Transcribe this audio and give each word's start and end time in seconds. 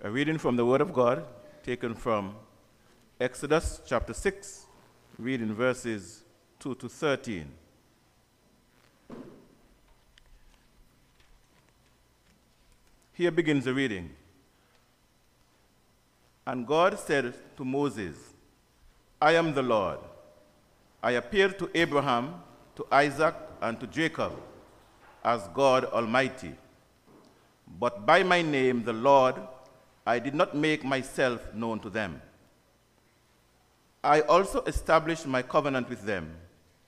A 0.00 0.08
reading 0.08 0.38
from 0.38 0.54
the 0.54 0.64
Word 0.64 0.80
of 0.80 0.92
God 0.92 1.26
taken 1.64 1.92
from 1.92 2.36
Exodus 3.20 3.80
chapter 3.84 4.14
6, 4.14 4.66
reading 5.18 5.52
verses 5.52 6.22
2 6.60 6.76
to 6.76 6.88
13. 6.88 7.50
Here 13.12 13.32
begins 13.32 13.64
the 13.64 13.74
reading. 13.74 14.10
And 16.46 16.64
God 16.64 16.96
said 16.96 17.34
to 17.56 17.64
Moses, 17.64 18.14
I 19.20 19.32
am 19.32 19.52
the 19.52 19.64
Lord. 19.64 19.98
I 21.02 21.10
appeared 21.12 21.58
to 21.58 21.68
Abraham, 21.74 22.34
to 22.76 22.86
Isaac, 22.92 23.34
and 23.60 23.80
to 23.80 23.88
Jacob 23.88 24.32
as 25.24 25.48
God 25.52 25.86
Almighty. 25.86 26.54
But 27.80 28.06
by 28.06 28.22
my 28.22 28.42
name, 28.42 28.84
the 28.84 28.92
Lord, 28.92 29.34
I 30.08 30.18
did 30.18 30.34
not 30.34 30.54
make 30.56 30.84
myself 30.84 31.52
known 31.52 31.80
to 31.80 31.90
them. 31.90 32.22
I 34.02 34.22
also 34.22 34.62
established 34.62 35.26
my 35.26 35.42
covenant 35.42 35.90
with 35.90 36.04
them 36.04 36.34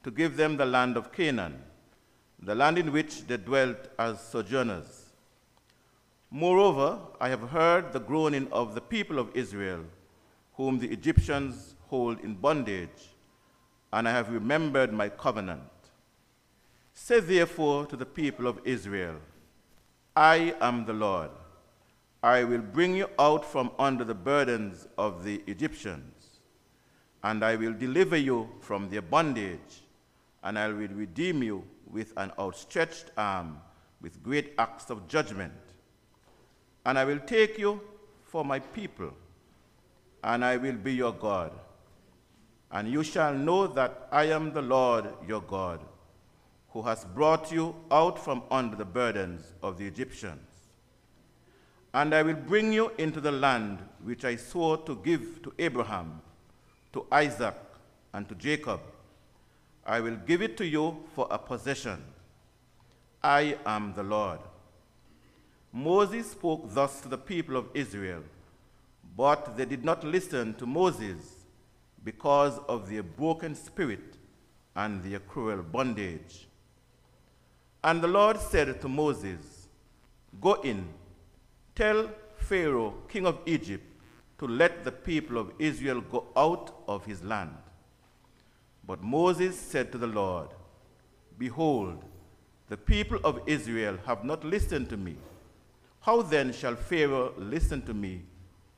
to 0.05 0.11
give 0.11 0.39
them 0.39 0.57
the 0.57 0.65
land 0.65 0.97
of 0.97 1.12
Canaan, 1.12 1.62
the 2.41 2.55
land 2.55 2.79
in 2.79 2.93
which 2.93 3.27
they 3.27 3.37
dwelt 3.37 3.77
as 3.99 4.23
sojourners. 4.23 5.11
Moreover, 6.31 6.99
I 7.21 7.29
have 7.29 7.50
heard 7.50 7.93
the 7.93 8.00
groaning 8.00 8.49
of 8.53 8.75
the 8.75 8.81
people 8.81 9.19
of 9.19 9.37
Israel, 9.37 9.85
whom 10.55 10.79
the 10.79 10.91
Egyptians 10.91 11.75
hold 11.89 12.21
in 12.21 12.37
bondage, 12.37 13.11
and 13.93 14.09
I 14.09 14.12
have 14.12 14.33
remembered 14.33 14.95
my 14.95 15.11
covenant. 15.11 15.69
Say 16.95 17.21
therefore 17.21 17.85
to 17.85 17.97
the 17.97 18.07
people 18.07 18.47
of 18.47 18.62
Israel, 18.65 19.17
I 20.17 20.55
am 20.62 20.87
the 20.87 20.95
Lord. 20.95 21.31
I 22.23 22.45
will 22.45 22.61
bring 22.61 22.97
you 22.97 23.09
out 23.19 23.45
from 23.45 23.71
under 23.79 24.05
the 24.05 24.15
burdens 24.15 24.87
of 24.99 25.25
the 25.25 25.43
Egyptians, 25.47 26.41
and 27.23 27.43
I 27.43 27.57
will 27.57 27.73
deliver 27.73 28.17
you 28.17 28.50
from 28.61 28.91
their 28.91 29.00
bondage, 29.00 29.83
and 30.43 30.59
I 30.59 30.69
will 30.69 30.89
redeem 30.89 31.43
you 31.43 31.65
with 31.91 32.12
an 32.19 32.33
outstretched 32.39 33.11
arm, 33.17 33.59
with 34.03 34.23
great 34.23 34.53
acts 34.59 34.91
of 34.91 35.09
judgment. 35.09 35.53
And 36.85 36.99
I 36.99 37.05
will 37.05 37.21
take 37.21 37.59
you 37.59 37.81
for 38.25 38.45
my 38.45 38.59
people, 38.59 39.12
and 40.23 40.45
I 40.45 40.59
will 40.59 40.77
be 40.77 40.93
your 40.93 41.12
God. 41.12 41.53
And 42.71 42.87
you 42.87 43.03
shall 43.03 43.35
know 43.35 43.67
that 43.67 44.09
I 44.12 44.25
am 44.25 44.53
the 44.53 44.62
Lord 44.62 45.07
your 45.27 45.41
God, 45.41 45.81
who 46.71 46.83
has 46.83 47.05
brought 47.05 47.50
you 47.50 47.75
out 47.91 48.23
from 48.23 48.43
under 48.50 48.77
the 48.77 48.85
burdens 48.85 49.55
of 49.62 49.79
the 49.79 49.87
Egyptians. 49.87 50.50
And 51.93 52.15
I 52.15 52.23
will 52.23 52.35
bring 52.35 52.73
you 52.73 52.93
into 52.99 53.21
the 53.21 53.33
land 53.33 53.79
which 54.03 54.25
I 54.25 54.37
swore 54.37 54.79
to 54.79 54.97
give 54.97 55.43
to 55.43 55.53
Abraham, 55.59 56.21
to 56.93 57.07
Isaac, 57.11 57.57
and 58.13 58.29
to 58.29 58.35
Jacob. 58.35 58.81
I 59.85 60.01
will 60.01 60.17
give 60.17 60.43
it 60.43 60.57
to 60.59 60.67
you 60.67 60.97
for 61.15 61.27
a 61.31 61.39
possession. 61.39 62.03
I 63.23 63.57
am 63.67 63.93
the 63.95 64.03
Lord. 64.03 64.41
Moses 65.73 66.31
spoke 66.31 66.73
thus 66.75 67.01
to 67.01 67.09
the 67.09 67.19
people 67.19 67.57
of 67.57 67.69
Israel, 67.75 68.23
but 69.17 69.57
they 69.57 69.65
did 69.65 69.85
not 69.85 70.03
listen 70.05 70.55
to 70.55 70.67
Moses 70.67 71.45
because 72.05 72.59
of 72.69 72.89
their 72.89 73.03
broken 73.03 73.55
spirit 73.55 74.17
and 74.75 75.03
their 75.03 75.19
cruel 75.21 75.63
bondage. 75.63 76.49
And 77.83 78.03
the 78.03 78.09
Lord 78.09 78.39
said 78.39 78.81
to 78.81 78.89
Moses, 78.89 79.69
Go 80.41 80.55
in, 80.63 80.89
tell 81.81 82.11
Pharaoh, 82.37 82.93
king 83.09 83.27
of 83.27 83.39
Egypt, 83.47 83.85
to 84.39 84.47
let 84.47 84.85
the 84.85 84.93
people 84.93 85.39
of 85.39 85.51
Israel 85.59 86.03
go 86.03 86.27
out 86.37 86.75
of 86.87 87.07
his 87.07 87.23
land. 87.25 87.57
But 88.87 89.03
Moses 89.03 89.59
said 89.59 89.91
to 89.93 89.97
the 89.97 90.07
Lord, 90.07 90.49
Behold, 91.39 92.05
the 92.69 92.77
people 92.77 93.19
of 93.25 93.41
Israel 93.47 93.97
have 94.05 94.25
not 94.25 94.45
listened 94.45 94.91
to 94.91 94.99
me. 94.99 95.17
How 96.01 96.21
then 96.21 96.53
shall 96.53 96.77
Pharaoh 96.77 97.33
listen 97.39 97.81
to 97.87 97.95
me, 97.95 98.25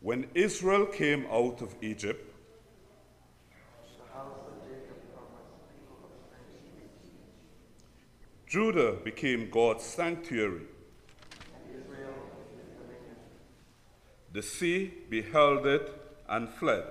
When 0.00 0.26
Israel 0.34 0.86
came 0.86 1.26
out 1.30 1.60
of 1.60 1.74
Egypt, 1.82 2.34
Judah 8.46 8.92
became 9.04 9.50
God's 9.50 9.82
sanctuary. 9.82 10.66
The 14.32 14.42
sea 14.42 14.94
beheld 15.10 15.66
it 15.66 15.90
and 16.28 16.48
fled. 16.48 16.84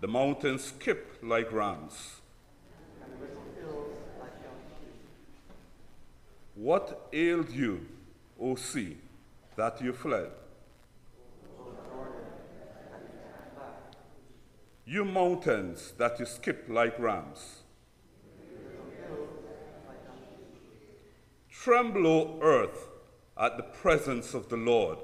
The 0.00 0.08
mountains 0.08 0.64
skipped 0.64 1.24
like 1.24 1.50
rams. 1.50 2.20
What 6.56 7.08
ailed 7.12 7.50
you, 7.50 7.86
O 8.40 8.54
sea, 8.54 8.96
that 9.56 9.82
you 9.82 9.92
fled? 9.92 10.30
You 14.86 15.04
mountains 15.04 15.92
that 15.98 16.18
you 16.18 16.24
skip 16.24 16.64
like 16.70 16.98
rams. 16.98 17.62
Tremble, 21.50 22.06
O 22.06 22.38
earth, 22.40 22.88
at 23.38 23.58
the 23.58 23.62
presence 23.62 24.32
of 24.32 24.48
the 24.48 24.56
Lord. 24.56 24.98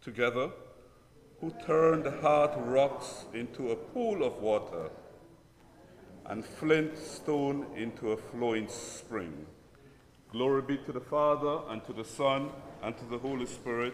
Together, 0.00 0.50
who 1.40 1.52
turned 1.66 2.06
hard 2.22 2.52
rocks 2.56 3.26
into 3.34 3.72
a 3.72 3.76
pool 3.76 4.24
of 4.24 4.40
water 4.40 4.88
and 6.32 6.46
flint 6.46 6.96
stone 6.96 7.66
into 7.76 8.12
a 8.12 8.16
flowing 8.16 8.66
spring. 8.66 9.44
Glory 10.30 10.62
be 10.62 10.78
to 10.78 10.90
the 10.90 10.98
Father, 10.98 11.60
and 11.68 11.84
to 11.84 11.92
the 11.92 12.06
Son, 12.06 12.48
and 12.82 12.96
to 12.96 13.04
the 13.04 13.18
Holy 13.18 13.44
Spirit. 13.44 13.92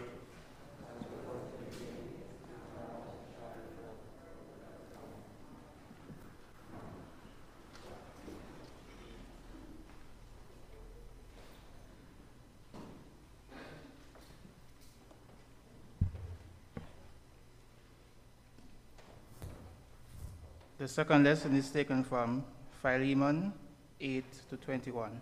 Second 20.89 21.23
lesson 21.23 21.55
is 21.55 21.69
taken 21.69 22.03
from 22.03 22.43
Philemon 22.81 23.53
8 24.01 24.25
to 24.49 24.57
21. 24.57 25.21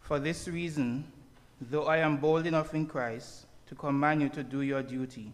For 0.00 0.20
this 0.20 0.46
reason, 0.46 1.10
though 1.60 1.86
I 1.86 1.96
am 1.98 2.18
bold 2.18 2.46
enough 2.46 2.72
in 2.72 2.86
Christ 2.86 3.46
to 3.66 3.74
command 3.74 4.22
you 4.22 4.28
to 4.28 4.44
do 4.44 4.62
your 4.62 4.82
duty, 4.82 5.32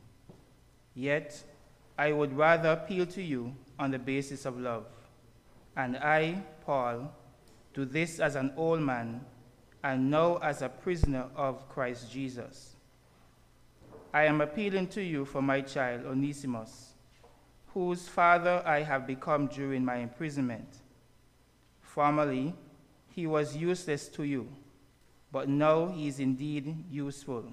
yet 0.94 1.40
I 1.98 2.12
would 2.12 2.34
rather 2.34 2.70
appeal 2.70 3.04
to 3.06 3.22
you 3.22 3.54
on 3.78 3.90
the 3.90 3.98
basis 3.98 4.46
of 4.46 4.58
love. 4.58 4.86
And 5.76 5.98
I, 5.98 6.42
Paul, 6.64 7.12
do 7.74 7.84
this 7.84 8.20
as 8.20 8.36
an 8.36 8.54
old 8.56 8.80
man 8.80 9.20
and 9.82 10.10
now 10.10 10.38
as 10.38 10.62
a 10.62 10.70
prisoner 10.70 11.26
of 11.36 11.68
Christ 11.68 12.10
Jesus. 12.10 12.74
I 14.14 14.24
am 14.24 14.40
appealing 14.40 14.86
to 14.88 15.02
you 15.02 15.26
for 15.26 15.42
my 15.42 15.60
child, 15.60 16.06
Onesimus 16.06 16.93
whose 17.74 18.06
father 18.06 18.62
I 18.64 18.82
have 18.82 19.04
become 19.04 19.48
during 19.48 19.84
my 19.84 19.96
imprisonment. 19.96 20.82
Formerly, 21.80 22.54
he 23.08 23.26
was 23.26 23.56
useless 23.56 24.06
to 24.10 24.22
you, 24.22 24.48
but 25.32 25.48
now 25.48 25.88
he 25.88 26.06
is 26.06 26.20
indeed 26.20 26.84
useful, 26.88 27.44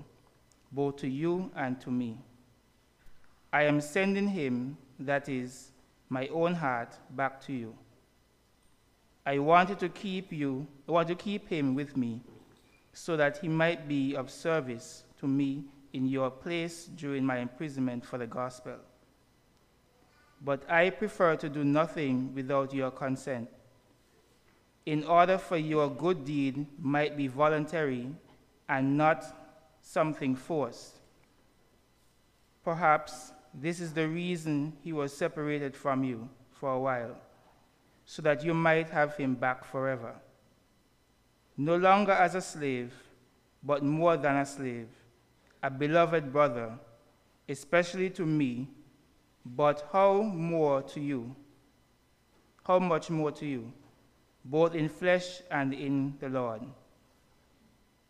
both 0.72 0.98
to 0.98 1.10
you 1.10 1.50
and 1.56 1.82
to 1.82 1.90
me. 1.90 2.20
I 3.52 3.64
am 3.64 3.82
sending 3.82 4.28
him, 4.28 4.78
that 5.00 5.28
is, 5.28 5.72
my 6.10 6.28
own 6.28 6.54
heart, 6.54 6.96
back 7.16 7.42
to 7.48 7.54
you. 7.54 7.76
I 9.26 9.40
wanted 9.40 9.80
to 9.80 9.90
keep 9.90 10.32
you, 10.32 10.68
I 10.88 10.92
want 10.92 11.08
to 11.08 11.16
keep 11.16 11.50
him 11.50 11.74
with 11.74 11.98
me, 11.98 12.22
so 12.94 13.18
that 13.18 13.38
he 13.38 13.48
might 13.48 13.88
be 13.88 14.16
of 14.16 14.30
service 14.30 15.04
to 15.20 15.28
me 15.28 15.64
in 15.94 16.08
your 16.08 16.30
place 16.30 16.86
during 16.86 17.26
my 17.26 17.40
imprisonment 17.40 18.06
for 18.06 18.20
the 18.20 18.28
gospel 18.28 18.78
but 20.44 20.70
I 20.70 20.90
prefer 20.90 21.36
to 21.36 21.50
do 21.50 21.64
nothing 21.64 22.34
without 22.34 22.74
your 22.74 22.92
consent, 22.92 23.50
in 24.86 25.04
order 25.04 25.38
for 25.38 25.58
your 25.58 25.90
good 25.90 26.26
deed 26.26 26.66
might 26.80 27.16
be 27.16 27.28
voluntary 27.28 28.10
and 28.68 28.98
not 28.98 29.24
something 29.82 30.36
forced. 30.36 30.98
Perhaps 32.64 33.34
this 33.54 33.80
is 33.80 33.94
the 33.94 34.08
reason 34.08 34.74
he 34.84 34.94
was 34.94 35.16
separated 35.16 35.76
from 35.76 36.04
you 36.04 36.30
for 36.52 36.72
a 36.74 36.80
while, 36.80 37.18
so 38.06 38.22
that 38.22 38.44
you 38.44 38.54
might 38.54 38.90
have 38.90 39.16
him 39.16 39.36
back 39.36 39.64
forever. 39.64 40.16
No 41.58 41.76
longer 41.76 42.14
as 42.14 42.34
a 42.34 42.42
slave, 42.42 42.94
but 43.62 43.84
more 43.84 44.18
than 44.18 44.38
a 44.38 44.46
slave, 44.46 44.88
a 45.62 45.70
beloved 45.70 46.32
brother, 46.32 46.80
especially 47.48 48.10
to 48.10 48.26
me 48.26 48.70
but 49.46 49.88
how 49.92 50.22
more 50.22 50.82
to 50.84 51.00
you? 51.00 51.36
How 52.64 52.80
much 52.80 53.10
more 53.10 53.32
to 53.32 53.46
you, 53.46 53.72
both 54.46 54.76
in 54.76 54.88
flesh 54.88 55.42
and 55.50 55.74
in 55.74 56.16
the 56.20 56.30
Lord? 56.30 56.62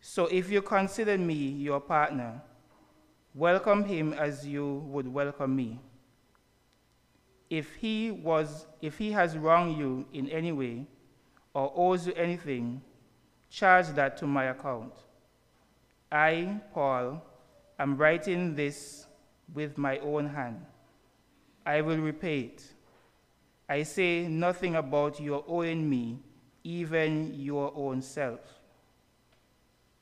So 0.01 0.25
if 0.25 0.49
you 0.49 0.61
consider 0.61 1.17
me 1.17 1.35
your 1.35 1.79
partner, 1.79 2.41
welcome 3.33 3.85
him 3.85 4.13
as 4.13 4.45
you 4.45 4.83
would 4.87 5.07
welcome 5.07 5.55
me. 5.55 5.79
If 7.49 7.75
he, 7.75 8.11
was, 8.11 8.65
if 8.81 8.97
he 8.97 9.11
has 9.11 9.37
wronged 9.37 9.77
you 9.77 10.05
in 10.13 10.27
any 10.29 10.51
way 10.51 10.87
or 11.53 11.71
owes 11.75 12.07
you 12.07 12.13
anything, 12.13 12.81
charge 13.49 13.87
that 13.89 14.17
to 14.17 14.27
my 14.27 14.45
account. 14.45 14.93
I, 16.11 16.59
Paul, 16.73 17.23
am 17.77 17.95
writing 17.95 18.55
this 18.55 19.05
with 19.53 19.77
my 19.77 19.99
own 19.99 20.27
hand. 20.27 20.65
I 21.65 21.81
will 21.81 21.97
repay 21.97 22.39
it. 22.41 22.63
I 23.69 23.83
say 23.83 24.27
nothing 24.27 24.75
about 24.75 25.19
your 25.19 25.43
owing 25.47 25.89
me, 25.89 26.19
even 26.63 27.33
your 27.33 27.71
own 27.75 28.01
self. 28.01 28.39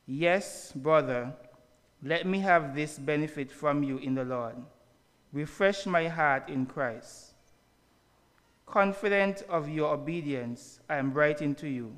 Yes, 0.06 0.72
brother, 0.72 1.32
let 2.02 2.26
me 2.26 2.40
have 2.40 2.74
this 2.74 2.98
benefit 2.98 3.50
from 3.50 3.82
you 3.82 3.98
in 3.98 4.14
the 4.14 4.24
Lord. 4.24 4.56
Refresh 5.32 5.86
my 5.86 6.08
heart 6.08 6.48
in 6.48 6.66
Christ. 6.66 7.34
Confident 8.66 9.42
of 9.48 9.68
your 9.68 9.92
obedience, 9.94 10.80
I 10.88 10.96
am 10.96 11.12
writing 11.12 11.54
to 11.56 11.68
you, 11.68 11.92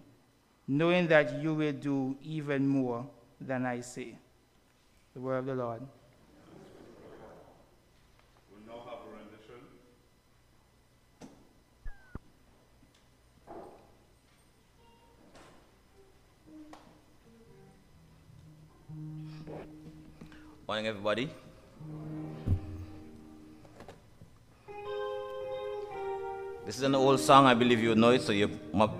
knowing 0.68 1.07
that 1.09 1.40
you 1.40 1.55
will 1.55 1.72
do 1.72 2.16
even 2.22 2.66
more 2.66 3.07
than 3.40 3.64
I 3.64 3.81
say. 3.81 4.16
The 5.14 5.20
word 5.20 5.38
of 5.38 5.46
the 5.46 5.55
Lord. 5.55 5.83
Morning, 20.72 20.87
everybody. 20.87 21.28
This 26.64 26.78
is 26.78 26.82
an 26.82 26.94
old 26.94 27.20
song, 27.20 27.44
I 27.44 27.52
believe 27.52 27.80
you 27.80 27.94
know 27.94 28.08
it, 28.08 28.22
so 28.22 28.32
you 28.32 28.48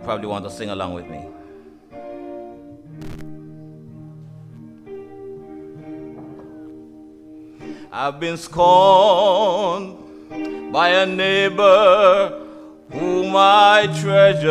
probably 0.05 0.27
want 0.27 0.45
to 0.45 0.51
sing 0.51 0.69
along 0.69 0.93
with 0.93 1.09
me. 1.09 1.25
I've 7.91 8.21
been 8.21 8.37
scorned 8.37 9.97
by 10.75 10.89
a 10.91 11.07
neighbor 11.07 12.39
whom 12.91 13.33
I 13.35 13.87
treasure. 13.99 14.51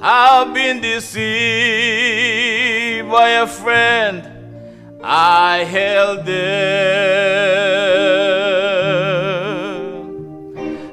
I've 0.00 0.54
been 0.54 0.80
deceived 0.80 2.51
by 3.12 3.28
a 3.28 3.46
friend 3.46 4.26
I 5.04 5.64
held 5.64 6.24
dear. 6.24 6.32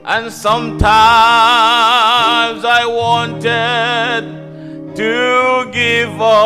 And 0.03 0.29
sometimes 0.29 0.89
I 2.65 2.85
wanted 2.85 4.23
to 4.97 5.71
give 5.71 6.21
up 6.21 6.39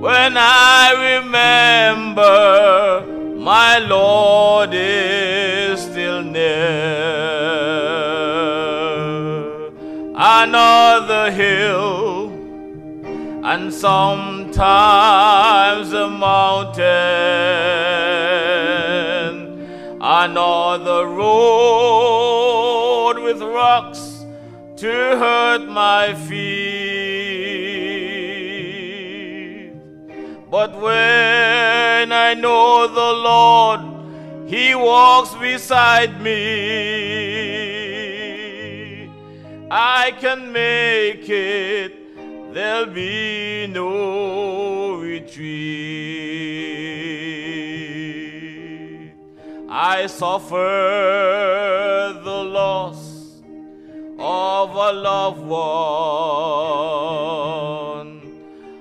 when 0.00 0.36
I 0.36 0.84
remember 1.10 3.04
my 3.36 3.78
Lord 3.78 4.70
is 4.72 5.80
still 5.82 6.22
near 6.22 7.04
another 10.16 11.30
hill, 11.30 12.03
and 13.44 13.72
sometimes 13.72 14.64
a 15.92 16.08
mountain, 16.08 16.80
another 20.00 21.06
road 21.06 22.42
with 23.22 23.42
rocks 23.42 24.24
to 24.76 24.88
hurt 24.88 25.68
my 25.68 26.14
feet. 26.14 27.04
But 30.50 30.74
when 30.80 32.12
I 32.12 32.32
know 32.32 32.86
the 32.86 33.12
Lord, 33.28 33.80
He 34.48 34.74
walks 34.74 35.34
beside 35.34 36.18
me. 36.22 36.34
I 39.70 40.12
can 40.18 40.50
make 40.50 41.28
it, 41.28 42.03
there'll 42.54 42.86
be 42.86 43.66
no 43.66 44.94
retreat. 44.94 45.44
I 49.68 50.06
suffer 50.06 50.54
the 52.22 52.44
loss 52.44 53.40
of 54.20 54.70
a 54.70 54.92
loved 54.92 55.40
one, 55.40 55.64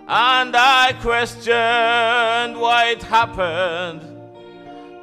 and 0.07 0.55
I 0.55 0.93
questioned 1.01 2.59
why 2.61 2.89
it 2.91 3.01
happened 3.01 4.01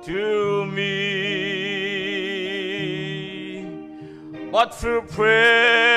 to 0.04 0.64
me. 0.66 1.40
But 4.52 4.74
through 4.74 5.02
prayer 5.02 5.90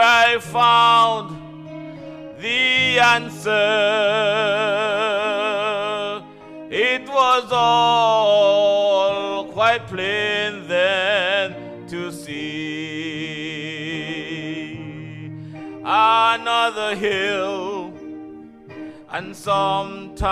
I 0.00 0.38
found 0.40 1.35
the 2.46 2.98
answer. 3.16 3.66
It 6.70 7.04
was 7.08 7.44
all 7.50 9.46
quite 9.58 9.86
plain 9.88 10.52
then 10.68 11.48
to 11.88 12.12
see. 12.12 12.36
Another 15.84 16.90
hill 16.96 17.92
and 19.10 19.34
sometimes 19.34 20.30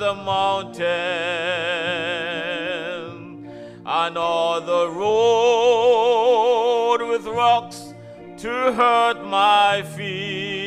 a 0.00 0.14
mountain, 0.14 0.86
another 3.84 4.82
road 5.02 6.98
with 7.10 7.24
rocks 7.26 7.80
to 8.38 8.52
hurt 8.80 9.18
my 9.24 9.82
feet. 9.96 10.65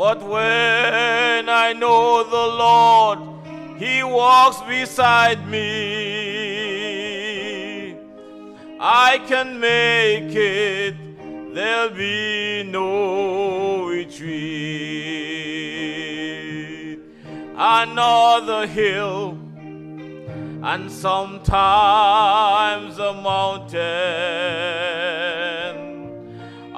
But 0.00 0.18
when 0.22 1.48
I 1.50 1.74
know 1.74 2.24
the 2.24 2.46
Lord, 2.64 3.18
He 3.78 4.02
walks 4.02 4.62
beside 4.62 5.46
me, 5.46 5.68
I 8.80 9.18
can 9.28 9.60
make 9.60 10.34
it 10.34 10.94
there'll 11.52 11.90
be 11.90 12.62
no 12.62 13.84
retreat. 13.84 14.30
Another 17.54 18.66
hill 18.66 19.36
and 20.62 20.90
sometimes 20.90 21.38
a 22.98 23.12
mountain, 23.12 23.80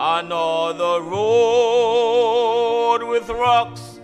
another 0.05 1.01
road 1.01 3.05
with 3.07 3.29
rocks 3.29 4.01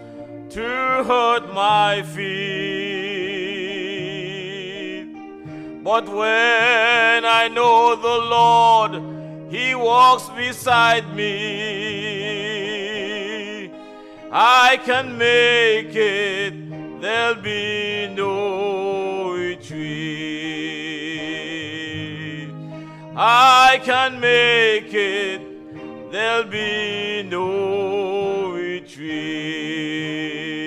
to 0.49 0.63
hurt 0.63 1.53
my 1.53 2.03
feet. 2.03 2.29
But 5.83 6.09
when 6.09 7.25
I 7.25 7.49
know 7.49 7.97
the 7.97 8.19
Lord, 8.37 9.03
he 9.51 9.75
walks 9.75 10.29
beside 10.29 11.17
me. 11.17 11.33
I 14.31 14.79
can 14.85 15.19
make 15.19 15.97
it, 15.97 17.01
there'll 17.01 17.43
be 17.43 18.07
no 18.15 19.33
retreat. 19.33 19.89
I 23.17 23.81
can 23.83 24.21
make 24.21 24.95
it, 24.95 25.58
there'll 26.11 26.45
be 26.45 27.23
no 27.23 28.53
retreat. 28.53 30.58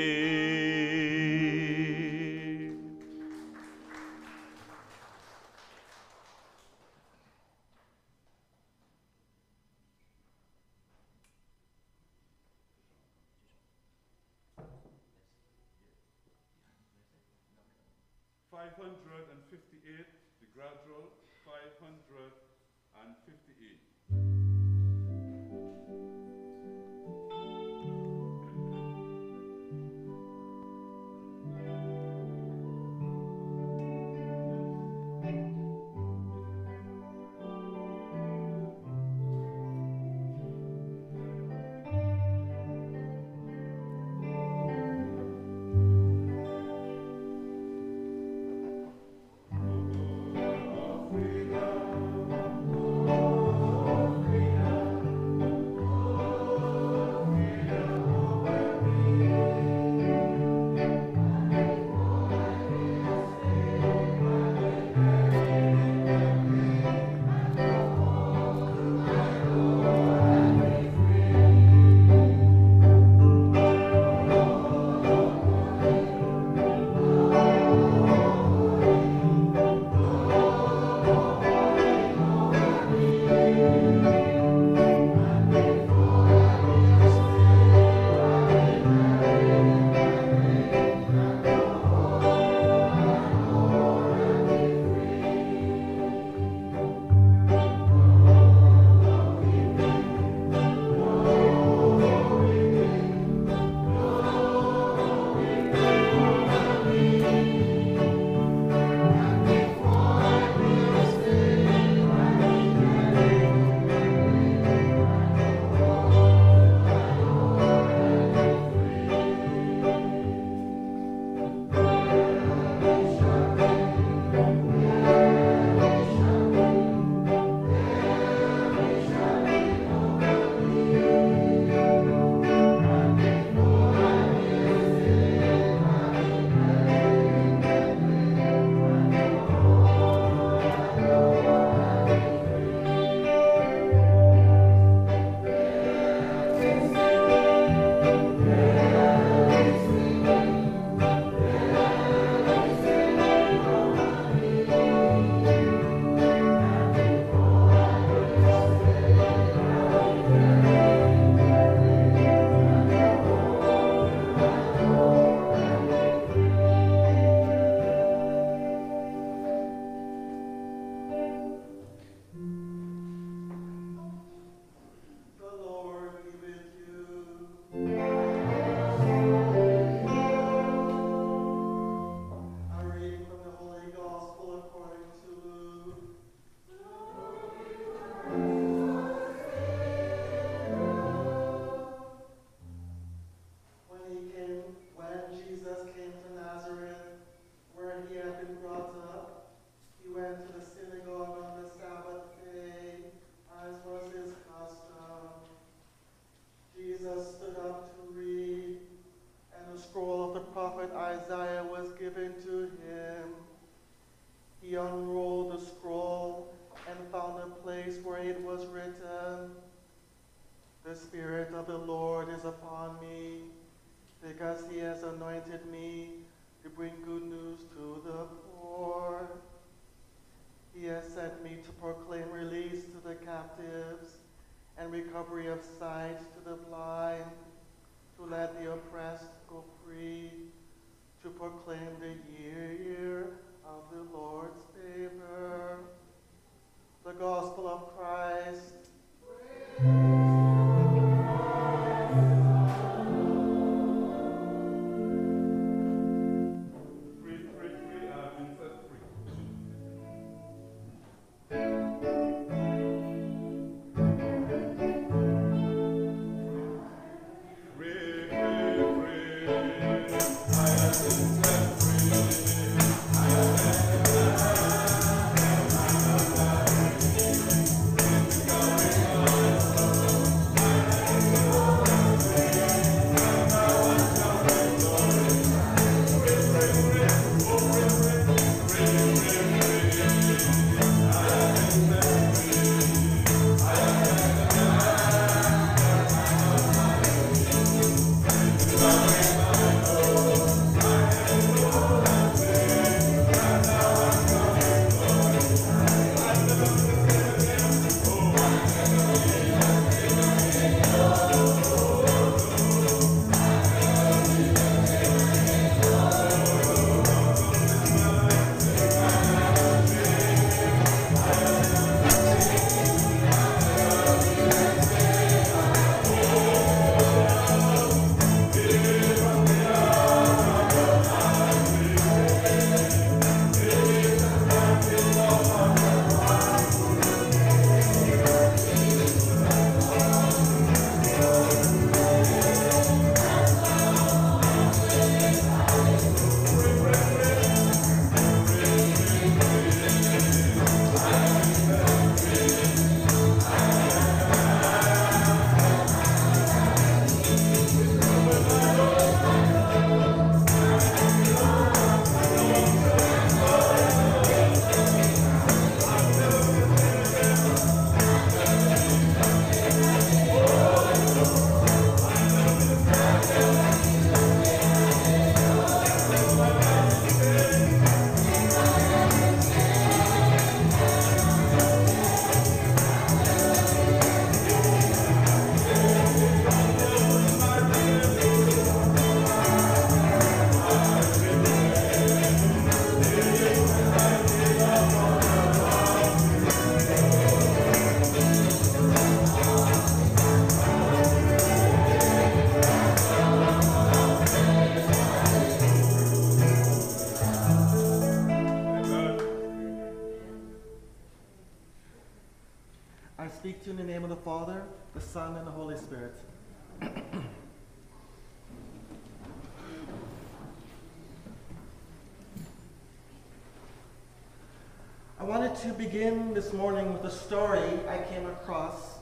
Begin 425.91 426.33
this 426.33 426.53
morning 426.53 426.93
with 426.93 427.03
a 427.03 427.11
story 427.11 427.69
I 427.89 427.97
came 428.09 428.25
across 428.25 428.99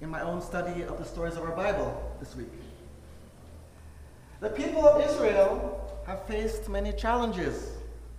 in 0.00 0.08
my 0.08 0.22
own 0.22 0.40
study 0.40 0.80
of 0.80 0.96
the 0.96 1.04
stories 1.04 1.36
of 1.36 1.42
our 1.42 1.54
Bible 1.54 2.16
this 2.20 2.34
week. 2.34 2.48
The 4.40 4.48
people 4.48 4.88
of 4.88 5.02
Israel 5.10 6.02
have 6.06 6.26
faced 6.26 6.70
many 6.70 6.94
challenges, 6.94 7.72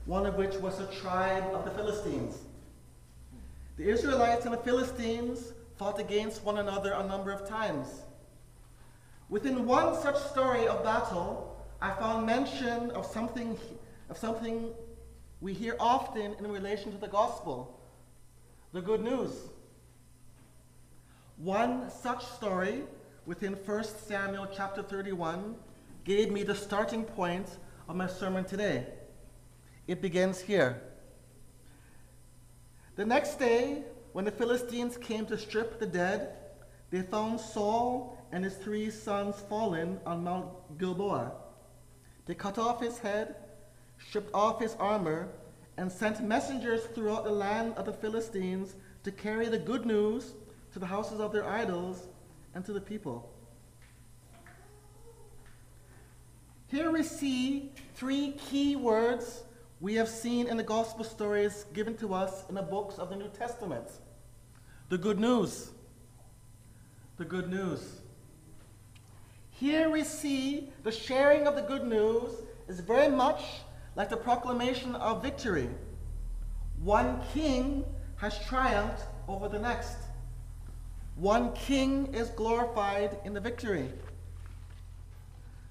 one 0.06 0.28
of 0.28 0.36
which 0.36 0.54
was 0.58 0.78
the 0.78 0.86
tribe 1.02 1.44
of 1.56 1.66
the 1.66 1.72
Philistines. 1.72 2.38
The 3.78 3.90
Israelites 3.90 4.46
and 4.46 4.54
the 4.54 4.60
Philistines 4.60 5.54
fought 5.78 6.00
against 6.00 6.44
one 6.44 6.60
another 6.60 6.94
a 6.94 7.08
number 7.08 7.32
of 7.32 7.50
times. 7.50 7.88
Within 9.28 9.66
one 9.66 10.00
such 10.00 10.18
story 10.18 10.68
of 10.68 10.84
battle, 10.84 11.66
I 11.82 11.96
found 11.96 12.28
mention 12.28 12.92
of 12.92 13.08
something, 13.08 13.58
of 14.12 14.20
something 14.20 14.70
we 15.42 15.54
hear 15.56 15.76
often 15.80 16.36
in 16.38 16.52
relation 16.52 16.92
to 16.92 16.98
the 17.00 17.08
gospel 17.08 17.80
the 18.74 18.82
good 18.82 19.04
news. 19.04 19.30
One 21.38 21.92
such 21.92 22.26
story 22.26 22.82
within 23.28 23.54
1 23.54 23.84
Samuel 23.84 24.48
chapter 24.52 24.82
31 24.82 25.56
gave 26.04 26.32
me 26.32 26.42
the 26.42 26.56
starting 26.56 27.04
point 27.04 27.48
of 27.88 27.96
my 27.96 28.08
sermon 28.08 28.46
today. 28.46 28.88
It 29.86 30.02
begins 30.02 30.42
here. 30.42 30.82
The 32.96 33.06
next 33.06 33.38
day, 33.38 33.84
when 34.14 34.26
the 34.26 34.32
Philistines 34.32 34.98
came 34.98 35.28
to 35.28 35.38
strip 35.38 35.80
the 35.80 35.86
dead, 35.86 36.34
they 36.90 37.04
found 37.04 37.40
Saul 37.40 38.18
and 38.32 38.44
his 38.44 38.56
three 38.56 38.90
sons 38.90 39.36
fallen 39.50 40.00
on 40.04 40.24
Mount 40.24 40.48
Gilboa. 40.80 41.34
They 42.26 42.34
cut 42.34 42.58
off 42.58 42.82
his 42.82 42.98
head, 42.98 43.36
stripped 44.00 44.34
off 44.34 44.60
his 44.60 44.76
armor, 44.80 45.30
and 45.78 45.92
sent 45.92 46.24
messengers 46.24 46.84
throughout 46.94 47.24
the 47.24 47.32
land 47.32 47.74
of 47.76 47.86
the 47.86 47.94
Philistines 47.94 48.76
to 49.04 49.12
carry 49.12 49.48
the 49.48 49.58
good 49.58 49.86
news 49.86 50.34
to 50.72 50.80
the 50.80 50.86
houses 50.86 51.20
of 51.20 51.32
their 51.32 51.48
idols 51.48 52.08
and 52.56 52.64
to 52.66 52.74
the 52.74 52.82
people. 52.82 53.30
Here 56.68 56.90
we 56.90 57.04
see 57.04 57.72
three 57.96 58.32
key 58.50 58.76
words 58.76 59.44
we 59.80 59.96
have 59.96 60.08
seen 60.08 60.48
in 60.48 60.58
the 60.58 60.64
gospel 60.64 61.04
stories 61.04 61.66
given 61.74 61.96
to 61.98 62.14
us 62.14 62.46
in 62.50 62.56
the 62.56 62.62
books 62.62 62.98
of 62.98 63.10
the 63.10 63.16
New 63.16 63.28
Testament. 63.30 63.88
The 64.90 64.98
good 64.98 65.20
news. 65.20 65.72
The 67.18 67.26
good 67.26 67.50
news. 67.50 68.02
Here 69.52 69.90
we 69.90 70.04
see 70.04 70.72
the 70.84 70.92
sharing 70.92 71.48
of 71.48 71.56
the 71.56 71.62
good 71.62 71.86
news 71.86 72.32
is 72.68 72.80
very 72.80 73.10
much 73.10 73.42
like 73.96 74.10
the 74.10 74.18
proclamation 74.18 74.96
of 74.96 75.22
victory. 75.22 75.70
One 76.82 77.22
king 77.34 77.86
has 78.18 78.38
triumphed 78.46 79.04
over 79.28 79.48
the 79.48 79.60
next. 79.60 79.98
One 81.16 81.54
king 81.54 82.14
is 82.14 82.30
glorified 82.30 83.18
in 83.24 83.34
the 83.34 83.40
victory. 83.40 83.90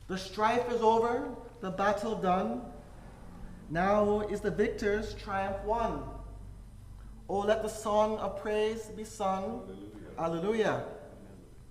The 0.09 0.17
strife 0.17 0.71
is 0.71 0.81
over, 0.81 1.29
the 1.61 1.71
battle 1.71 2.15
done. 2.15 2.63
Now 3.71 4.21
is 4.21 4.41
the 4.41 4.51
victor's 4.51 5.15
triumph 5.15 5.57
won. 5.65 6.03
Oh, 7.29 7.41
let 7.41 7.63
the 7.63 7.69
song 7.69 8.19
of 8.19 8.41
praise 8.43 8.91
be 8.97 9.05
sung. 9.05 9.63
Alleluia. 10.19 10.85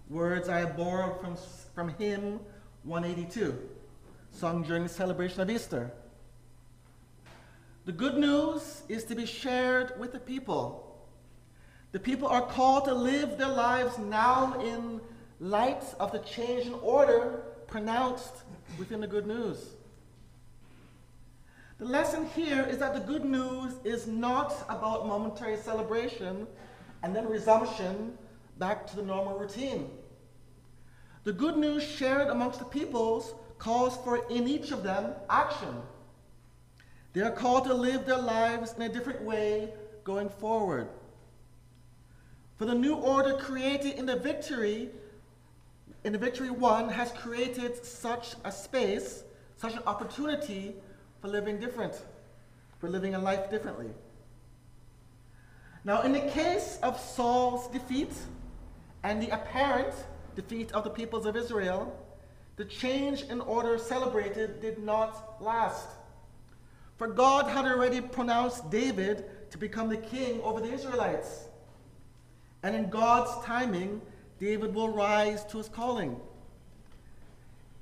Words 0.09 0.49
I 0.49 0.59
have 0.59 0.75
borrowed 0.75 1.21
from, 1.21 1.37
from 1.75 1.89
hymn 1.97 2.39
182, 2.83 3.57
sung 4.31 4.63
during 4.63 4.83
the 4.83 4.89
celebration 4.89 5.39
of 5.39 5.49
Easter. 5.49 5.91
The 7.85 7.91
good 7.91 8.17
news 8.17 8.83
is 8.87 9.03
to 9.05 9.15
be 9.15 9.25
shared 9.25 9.99
with 9.99 10.11
the 10.11 10.19
people. 10.19 10.87
The 11.91 11.99
people 11.99 12.27
are 12.27 12.45
called 12.45 12.85
to 12.85 12.93
live 12.93 13.37
their 13.37 13.49
lives 13.49 13.97
now 13.97 14.59
in 14.61 15.01
light 15.39 15.83
of 15.99 16.11
the 16.11 16.19
change 16.19 16.67
in 16.67 16.75
order 16.75 17.41
pronounced 17.67 18.33
within 18.77 19.01
the 19.01 19.07
good 19.07 19.25
news. 19.25 19.57
The 21.79 21.85
lesson 21.85 22.27
here 22.35 22.63
is 22.69 22.77
that 22.77 22.93
the 22.93 22.99
good 22.99 23.25
news 23.25 23.73
is 23.83 24.05
not 24.05 24.53
about 24.69 25.07
momentary 25.07 25.57
celebration 25.57 26.45
and 27.01 27.15
then 27.15 27.27
resumption 27.27 28.15
back 28.59 28.85
to 28.87 28.95
the 28.95 29.01
normal 29.01 29.39
routine. 29.39 29.89
The 31.23 31.33
good 31.33 31.57
news 31.57 31.81
shared 31.81 32.27
amongst 32.27 32.59
the 32.59 32.65
peoples 32.65 33.33
calls 33.57 33.97
for 34.03 34.27
in 34.29 34.47
each 34.47 34.71
of 34.71 34.83
them 34.83 35.13
action. 35.29 35.81
They 37.13 37.21
are 37.21 37.31
called 37.31 37.65
to 37.65 37.73
live 37.73 38.05
their 38.05 38.17
lives 38.17 38.73
in 38.73 38.81
a 38.83 38.89
different 38.89 39.21
way 39.21 39.73
going 40.03 40.29
forward. 40.29 40.87
For 42.57 42.65
the 42.65 42.75
new 42.75 42.95
order 42.95 43.37
created 43.37 43.95
in 43.95 44.05
the 44.05 44.15
victory, 44.15 44.89
in 46.03 46.13
the 46.13 46.19
victory 46.19 46.49
won, 46.49 46.89
has 46.89 47.11
created 47.11 47.83
such 47.85 48.35
a 48.45 48.51
space, 48.51 49.23
such 49.57 49.73
an 49.73 49.81
opportunity 49.85 50.75
for 51.21 51.27
living 51.27 51.59
different, 51.59 51.99
for 52.79 52.89
living 52.89 53.15
a 53.15 53.19
life 53.19 53.49
differently. 53.49 53.89
Now, 55.83 56.03
in 56.03 56.13
the 56.13 56.21
case 56.21 56.77
of 56.83 56.99
Saul's 56.99 57.67
defeat 57.69 58.13
and 59.03 59.21
the 59.21 59.29
apparent 59.29 59.93
defeat 60.35 60.71
of 60.71 60.83
the 60.83 60.89
peoples 60.89 61.25
of 61.25 61.35
Israel, 61.35 61.97
the 62.55 62.65
change 62.65 63.23
in 63.23 63.41
order 63.41 63.77
celebrated 63.77 64.61
did 64.61 64.77
not 64.77 65.41
last. 65.41 65.87
For 67.01 67.07
God 67.07 67.47
had 67.47 67.65
already 67.65 67.99
pronounced 67.99 68.69
David 68.69 69.25
to 69.49 69.57
become 69.57 69.89
the 69.89 69.97
king 69.97 70.39
over 70.43 70.59
the 70.59 70.71
Israelites. 70.71 71.47
And 72.61 72.75
in 72.75 72.91
God's 72.91 73.43
timing, 73.43 74.03
David 74.39 74.75
will 74.75 74.89
rise 74.89 75.43
to 75.45 75.57
his 75.57 75.67
calling. 75.67 76.15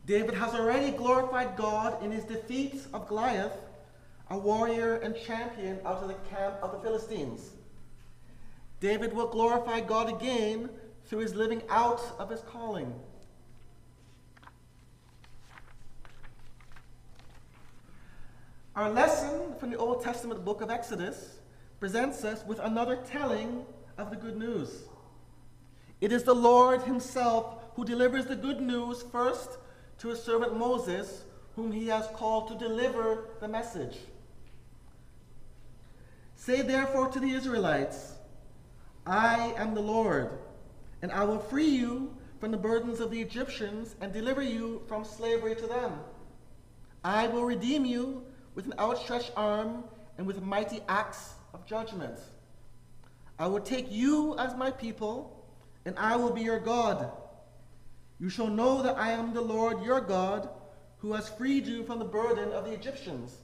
David 0.06 0.36
has 0.36 0.54
already 0.54 0.92
glorified 0.92 1.58
God 1.58 2.02
in 2.02 2.12
his 2.12 2.24
defeat 2.24 2.80
of 2.94 3.10
Goliath, 3.10 3.58
a 4.30 4.38
warrior 4.38 4.96
and 4.96 5.14
champion 5.14 5.80
out 5.86 6.02
of 6.02 6.08
the 6.08 6.16
camp 6.34 6.56
of 6.62 6.72
the 6.72 6.80
Philistines. 6.80 7.58
David 8.80 9.12
will 9.12 9.28
glorify 9.28 9.82
God 9.82 10.08
again 10.08 10.70
through 11.08 11.20
his 11.20 11.36
living 11.36 11.62
out 11.68 12.02
of 12.20 12.30
his 12.30 12.40
calling. 12.44 12.94
Our 18.80 18.90
lesson 18.90 19.56
from 19.60 19.72
the 19.72 19.78
Old 19.78 20.02
Testament 20.02 20.46
book 20.46 20.62
of 20.62 20.70
Exodus 20.70 21.40
presents 21.82 22.24
us 22.24 22.46
with 22.46 22.60
another 22.60 22.96
telling 23.12 23.66
of 23.98 24.10
the 24.10 24.16
good 24.16 24.38
news. 24.38 24.84
It 26.00 26.14
is 26.14 26.24
the 26.24 26.34
Lord 26.34 26.84
Himself 26.84 27.62
who 27.76 27.84
delivers 27.84 28.26
the 28.26 28.38
good 28.38 28.62
news 28.62 29.04
first 29.12 29.58
to 29.98 30.08
his 30.08 30.24
servant 30.24 30.58
Moses, 30.58 31.26
whom 31.58 31.74
he 31.74 31.88
has 31.88 32.08
called 32.14 32.48
to 32.48 32.56
deliver 32.56 33.26
the 33.42 33.50
message. 33.50 33.98
Say 36.38 36.62
therefore 36.62 37.10
to 37.10 37.20
the 37.20 37.32
Israelites, 37.32 38.14
I 39.06 39.56
am 39.58 39.76
the 39.76 39.82
Lord, 39.82 40.30
and 41.02 41.12
I 41.12 41.26
will 41.26 41.40
free 41.40 41.68
you 41.68 42.16
from 42.40 42.52
the 42.52 42.58
burdens 42.58 43.02
of 43.02 43.12
the 43.12 43.20
Egyptians 43.20 43.98
and 44.00 44.14
deliver 44.14 44.42
you 44.42 44.84
from 44.88 45.04
slavery 45.04 45.56
to 45.56 45.68
them. 45.68 46.00
I 47.04 47.28
will 47.28 47.44
redeem 47.44 47.84
you 47.84 48.24
with 48.56 48.66
an 48.66 48.74
outstretched 48.80 49.32
arm 49.36 49.84
and 50.18 50.28
with 50.28 50.42
mighty 50.42 50.82
acts 50.88 51.34
of 51.54 51.66
judgment. 51.66 52.20
I 53.38 53.48
will 53.48 53.62
take 53.62 53.92
you 53.92 54.38
as 54.38 54.56
my 54.56 54.72
people, 54.72 55.46
and 55.86 55.98
I 55.98 56.16
will 56.16 56.32
be 56.32 56.42
your 56.42 56.60
God 56.60 57.12
you 58.20 58.30
shall 58.30 58.48
know 58.48 58.82
that 58.82 58.98
I 58.98 59.12
am 59.12 59.34
the 59.34 59.42
Lord 59.42 59.82
your 59.82 60.02
God, 60.02 60.50
who 60.98 61.14
has 61.14 61.30
freed 61.30 61.66
you 61.66 61.84
from 61.86 62.00
the 62.00 62.06
burden 62.06 62.52
of 62.52 62.66
the 62.66 62.74
Egyptians. 62.74 63.38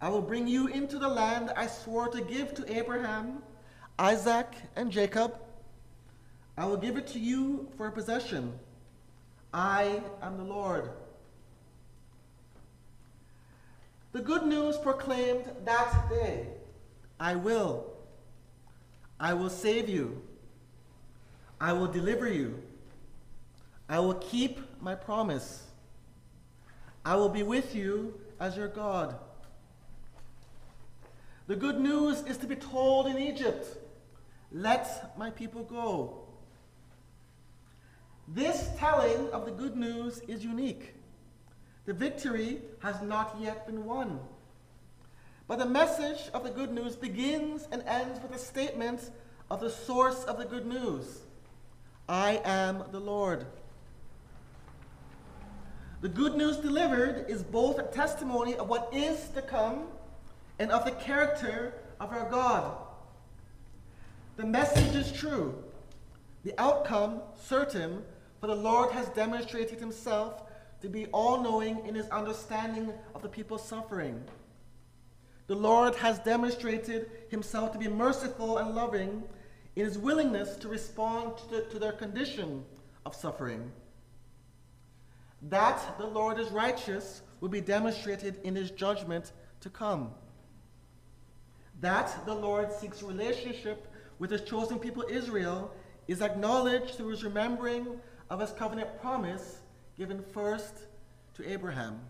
I 0.00 0.08
will 0.08 0.22
bring 0.22 0.48
you 0.48 0.68
into 0.68 0.98
the 0.98 1.08
land 1.08 1.52
I 1.54 1.66
swore 1.66 2.08
to 2.08 2.22
give 2.22 2.54
to 2.54 2.74
Abraham, 2.74 3.42
Isaac, 3.98 4.46
and 4.76 4.90
Jacob. 4.90 5.38
I 6.56 6.64
will 6.64 6.78
give 6.78 6.96
it 6.96 7.06
to 7.08 7.18
you 7.18 7.68
for 7.76 7.86
a 7.86 7.92
possession. 7.92 8.58
I 9.52 10.00
am 10.22 10.38
the 10.38 10.44
Lord. 10.44 10.88
The 14.12 14.20
good 14.20 14.44
news 14.44 14.76
proclaimed 14.76 15.44
that 15.64 16.08
day 16.08 16.46
I 17.18 17.36
will. 17.36 17.86
I 19.20 19.34
will 19.34 19.50
save 19.50 19.88
you. 19.88 20.22
I 21.60 21.72
will 21.72 21.86
deliver 21.86 22.26
you. 22.26 22.62
I 23.88 23.98
will 24.00 24.14
keep 24.14 24.58
my 24.80 24.94
promise. 24.94 25.64
I 27.04 27.16
will 27.16 27.28
be 27.28 27.42
with 27.42 27.74
you 27.74 28.14
as 28.40 28.56
your 28.56 28.68
God. 28.68 29.16
The 31.46 31.56
good 31.56 31.78
news 31.80 32.22
is 32.22 32.36
to 32.38 32.46
be 32.46 32.56
told 32.56 33.06
in 33.06 33.18
Egypt 33.18 33.66
let 34.52 35.16
my 35.18 35.30
people 35.30 35.64
go. 35.64 36.20
This 38.28 38.68
telling 38.78 39.28
of 39.30 39.44
the 39.44 39.50
good 39.50 39.76
news 39.76 40.20
is 40.28 40.44
unique. 40.44 40.94
The 41.90 41.94
victory 41.94 42.60
has 42.84 43.02
not 43.02 43.34
yet 43.40 43.66
been 43.66 43.84
won. 43.84 44.20
But 45.48 45.58
the 45.58 45.66
message 45.66 46.30
of 46.32 46.44
the 46.44 46.50
good 46.50 46.70
news 46.70 46.94
begins 46.94 47.66
and 47.72 47.82
ends 47.82 48.22
with 48.22 48.32
a 48.32 48.38
statement 48.38 49.10
of 49.50 49.58
the 49.58 49.70
source 49.70 50.22
of 50.22 50.38
the 50.38 50.44
good 50.44 50.66
news 50.66 51.22
I 52.08 52.40
am 52.44 52.84
the 52.92 53.00
Lord. 53.00 53.44
The 56.00 56.08
good 56.08 56.36
news 56.36 56.58
delivered 56.58 57.28
is 57.28 57.42
both 57.42 57.80
a 57.80 57.88
testimony 57.88 58.54
of 58.54 58.68
what 58.68 58.94
is 58.94 59.28
to 59.30 59.42
come 59.42 59.88
and 60.60 60.70
of 60.70 60.84
the 60.84 60.92
character 60.92 61.74
of 61.98 62.12
our 62.12 62.30
God. 62.30 62.72
The 64.36 64.46
message 64.46 64.94
is 64.94 65.10
true, 65.10 65.60
the 66.44 66.54
outcome 66.56 67.22
certain, 67.34 68.04
for 68.40 68.46
the 68.46 68.54
Lord 68.54 68.92
has 68.92 69.08
demonstrated 69.08 69.80
himself 69.80 70.44
to 70.82 70.88
be 70.88 71.06
all 71.06 71.42
knowing 71.42 71.86
in 71.86 71.94
his 71.94 72.08
understanding 72.08 72.92
of 73.14 73.22
the 73.22 73.28
people's 73.28 73.66
suffering. 73.66 74.22
The 75.46 75.54
Lord 75.54 75.96
has 75.96 76.18
demonstrated 76.20 77.10
himself 77.28 77.72
to 77.72 77.78
be 77.78 77.88
merciful 77.88 78.58
and 78.58 78.74
loving 78.74 79.22
in 79.76 79.84
his 79.84 79.98
willingness 79.98 80.56
to 80.56 80.68
respond 80.68 81.38
to, 81.38 81.48
the, 81.48 81.62
to 81.62 81.78
their 81.78 81.92
condition 81.92 82.64
of 83.04 83.14
suffering. 83.14 83.70
That 85.42 85.98
the 85.98 86.06
Lord 86.06 86.38
is 86.38 86.50
righteous 86.50 87.22
will 87.40 87.48
be 87.48 87.60
demonstrated 87.60 88.36
in 88.44 88.54
his 88.54 88.70
judgment 88.70 89.32
to 89.60 89.70
come. 89.70 90.10
That 91.80 92.26
the 92.26 92.34
Lord 92.34 92.72
seeks 92.72 93.02
relationship 93.02 93.86
with 94.18 94.30
his 94.30 94.42
chosen 94.42 94.78
people 94.78 95.04
Israel 95.08 95.72
is 96.06 96.20
acknowledged 96.20 96.94
through 96.94 97.08
his 97.08 97.24
remembering 97.24 97.86
of 98.28 98.40
his 98.40 98.50
covenant 98.50 99.00
promise 99.00 99.59
given 100.00 100.22
first 100.32 100.86
to 101.34 101.46
Abraham. 101.46 102.00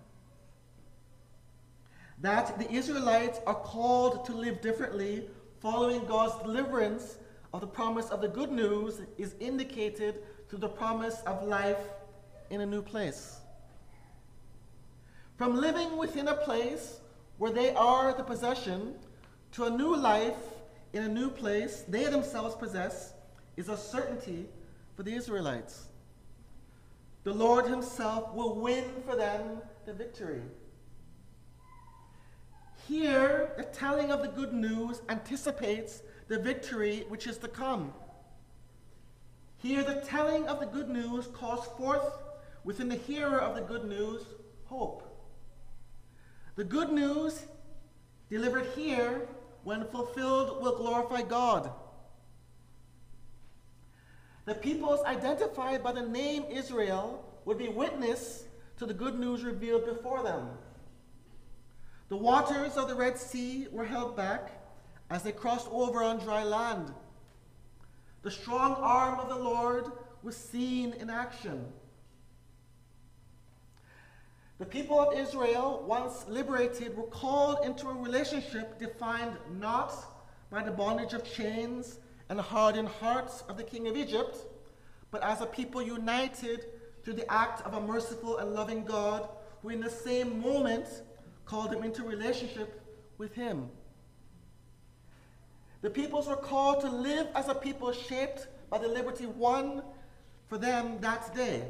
That 2.20 2.57
the 2.57 2.70
Israelites 2.72 3.40
are 3.48 3.57
called 3.57 4.24
to 4.26 4.33
live 4.33 4.61
differently 4.61 5.24
following 5.59 6.05
God's 6.05 6.40
deliverance 6.44 7.16
of 7.53 7.62
the 7.62 7.66
promise 7.66 8.09
of 8.11 8.20
the 8.20 8.29
good 8.29 8.53
news 8.53 9.01
is 9.18 9.34
indicated 9.41 10.22
through 10.49 10.61
the 10.61 10.68
promise 10.68 11.20
of 11.22 11.43
life 11.43 11.82
in 12.51 12.61
a 12.61 12.66
new 12.66 12.80
place. 12.80 13.38
From 15.36 15.57
living 15.57 15.97
within 15.97 16.28
a 16.28 16.34
place 16.34 17.01
where 17.38 17.51
they 17.51 17.74
are 17.74 18.14
the 18.16 18.22
possession 18.22 18.95
to 19.51 19.64
a 19.64 19.70
new 19.70 19.97
life 19.97 20.38
in 20.93 21.03
a 21.03 21.09
new 21.09 21.28
place 21.28 21.82
they 21.88 22.05
themselves 22.05 22.55
possess 22.55 23.14
is 23.57 23.68
a 23.68 23.76
certainty 23.76 24.47
for 24.95 25.03
the 25.03 25.12
Israelites. 25.12 25.89
The 27.24 27.32
Lord 27.32 27.66
Himself 27.66 28.34
will 28.34 28.56
win 28.56 28.84
for 29.06 29.16
them 29.16 29.62
the 29.86 29.92
victory. 29.92 30.42
Here, 32.88 33.52
the 33.56 33.64
telling 33.64 34.10
of 34.10 34.22
the 34.22 34.28
good 34.28 34.52
news 34.52 35.02
anticipates 35.08 36.02
the 36.28 36.38
victory 36.38 37.04
which 37.08 37.26
is 37.26 37.38
to 37.38 37.48
come. 37.48 37.92
Here, 39.58 39.84
the 39.84 40.00
telling 40.06 40.46
of 40.48 40.60
the 40.60 40.66
good 40.66 40.88
news 40.88 41.26
calls 41.28 41.66
forth 41.76 42.14
within 42.64 42.88
the 42.88 42.96
hearer 42.96 43.38
of 43.38 43.54
the 43.54 43.60
good 43.60 43.84
news 43.84 44.22
hope. 44.64 45.06
The 46.56 46.64
good 46.64 46.90
news 46.90 47.42
delivered 48.30 48.66
here, 48.74 49.28
when 49.64 49.84
fulfilled, 49.86 50.62
will 50.62 50.76
glorify 50.76 51.22
God. 51.22 51.70
The 54.51 54.57
peoples 54.57 55.01
identified 55.05 55.80
by 55.80 55.92
the 55.92 56.03
name 56.03 56.42
Israel 56.51 57.24
would 57.44 57.57
be 57.57 57.68
witness 57.68 58.42
to 58.78 58.84
the 58.84 58.92
good 58.92 59.16
news 59.16 59.44
revealed 59.44 59.84
before 59.84 60.24
them. 60.24 60.48
The 62.09 62.16
waters 62.16 62.76
of 62.76 62.88
the 62.88 62.96
Red 62.96 63.16
Sea 63.16 63.68
were 63.70 63.84
held 63.84 64.16
back 64.16 64.51
as 65.09 65.22
they 65.22 65.30
crossed 65.30 65.68
over 65.70 66.03
on 66.03 66.18
dry 66.18 66.42
land. 66.42 66.92
The 68.22 68.30
strong 68.32 68.74
arm 68.74 69.20
of 69.20 69.28
the 69.28 69.36
Lord 69.36 69.84
was 70.24 70.36
seen 70.36 70.94
in 70.94 71.11
action. 71.11 71.64
The 74.59 74.66
people 74.66 74.98
of 74.98 75.16
Israel, 75.16 75.84
once 75.86 76.26
liberated, 76.26 76.96
were 76.96 77.05
called 77.05 77.64
into 77.64 77.86
a 77.86 77.94
relationship 77.94 78.80
defined 78.80 79.36
not 79.61 79.94
by 80.51 80.64
the 80.64 80.72
bondage 80.72 81.12
of 81.12 81.22
chains 81.22 82.01
and 82.31 82.41
hardened 82.41 82.89
hearts 82.89 83.43
of 83.49 83.57
the 83.57 83.64
king 83.64 83.89
of 83.89 83.97
Egypt, 83.97 84.39
but 85.11 85.22
as 85.22 85.41
a 85.41 85.47
people 85.47 85.83
united 85.83 86.64
through 87.03 87.14
the 87.14 87.31
act 87.31 87.61
of 87.66 87.74
a 87.74 87.81
merciful 87.81 88.39
and 88.39 88.55
loving 88.55 88.85
God 88.85 89.28
who, 89.61 89.70
in 89.70 89.81
the 89.81 89.91
same 89.91 90.41
moment, 90.41 90.87
called 91.45 91.72
them 91.72 91.83
into 91.83 92.05
relationship 92.05 92.81
with 93.18 93.35
him. 93.35 93.68
The 95.83 95.91
peoples 95.91 96.28
were 96.28 96.37
called 96.37 96.83
to 96.83 96.91
live 96.91 97.26
as 97.35 97.49
a 97.49 97.55
people 97.55 97.93
shaped 97.93 98.47
by 98.70 98.78
the 98.78 98.89
liberty 98.89 99.26
won 99.26 99.83
for 100.49 100.57
them 100.57 100.99
that 101.01 101.35
day. 101.35 101.64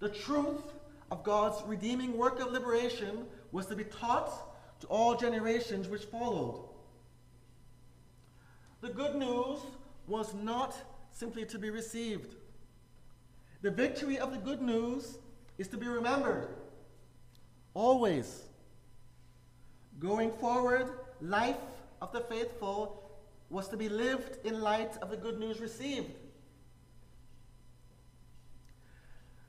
The 0.00 0.08
truth 0.08 0.72
of 1.12 1.22
God's 1.22 1.62
redeeming 1.66 2.16
work 2.16 2.40
of 2.40 2.50
liberation 2.50 3.26
was 3.52 3.66
to 3.66 3.76
be 3.76 3.84
taught 3.84 4.32
to 4.80 4.86
all 4.88 5.14
generations 5.14 5.86
which 5.86 6.04
followed. 6.04 6.69
The 8.80 8.88
good 8.88 9.14
news 9.14 9.58
was 10.06 10.34
not 10.34 10.74
simply 11.12 11.44
to 11.46 11.58
be 11.58 11.70
received. 11.70 12.34
The 13.62 13.70
victory 13.70 14.18
of 14.18 14.32
the 14.32 14.38
good 14.38 14.62
news 14.62 15.18
is 15.58 15.68
to 15.68 15.76
be 15.76 15.86
remembered 15.86 16.48
always. 17.74 18.44
Going 19.98 20.32
forward, 20.32 20.90
life 21.20 21.56
of 22.00 22.12
the 22.12 22.20
faithful 22.20 23.10
was 23.50 23.68
to 23.68 23.76
be 23.76 23.88
lived 23.88 24.38
in 24.46 24.60
light 24.60 24.96
of 25.02 25.10
the 25.10 25.16
good 25.16 25.38
news 25.38 25.60
received. 25.60 26.12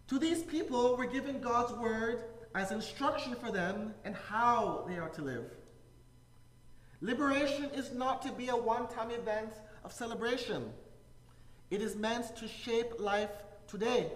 To 0.08 0.20
these 0.20 0.44
people 0.44 0.98
were 0.98 1.06
given 1.06 1.40
God's 1.40 1.72
word 1.74 2.24
as 2.54 2.72
instruction 2.72 3.34
for 3.36 3.50
them 3.50 3.94
and 4.04 4.14
how 4.14 4.84
they 4.88 4.98
are 4.98 5.10
to 5.10 5.22
live. 5.22 5.46
Liberation 7.02 7.72
is 7.74 7.92
not 7.92 8.22
to 8.22 8.32
be 8.32 8.50
a 8.50 8.56
one 8.56 8.88
time 8.88 9.10
event 9.10 9.54
of 9.84 9.92
celebration. 9.92 10.72
It 11.72 11.82
is 11.82 11.96
meant 11.96 12.36
to 12.38 12.48
shape 12.48 13.00
life 13.00 13.32
today, 13.68 14.12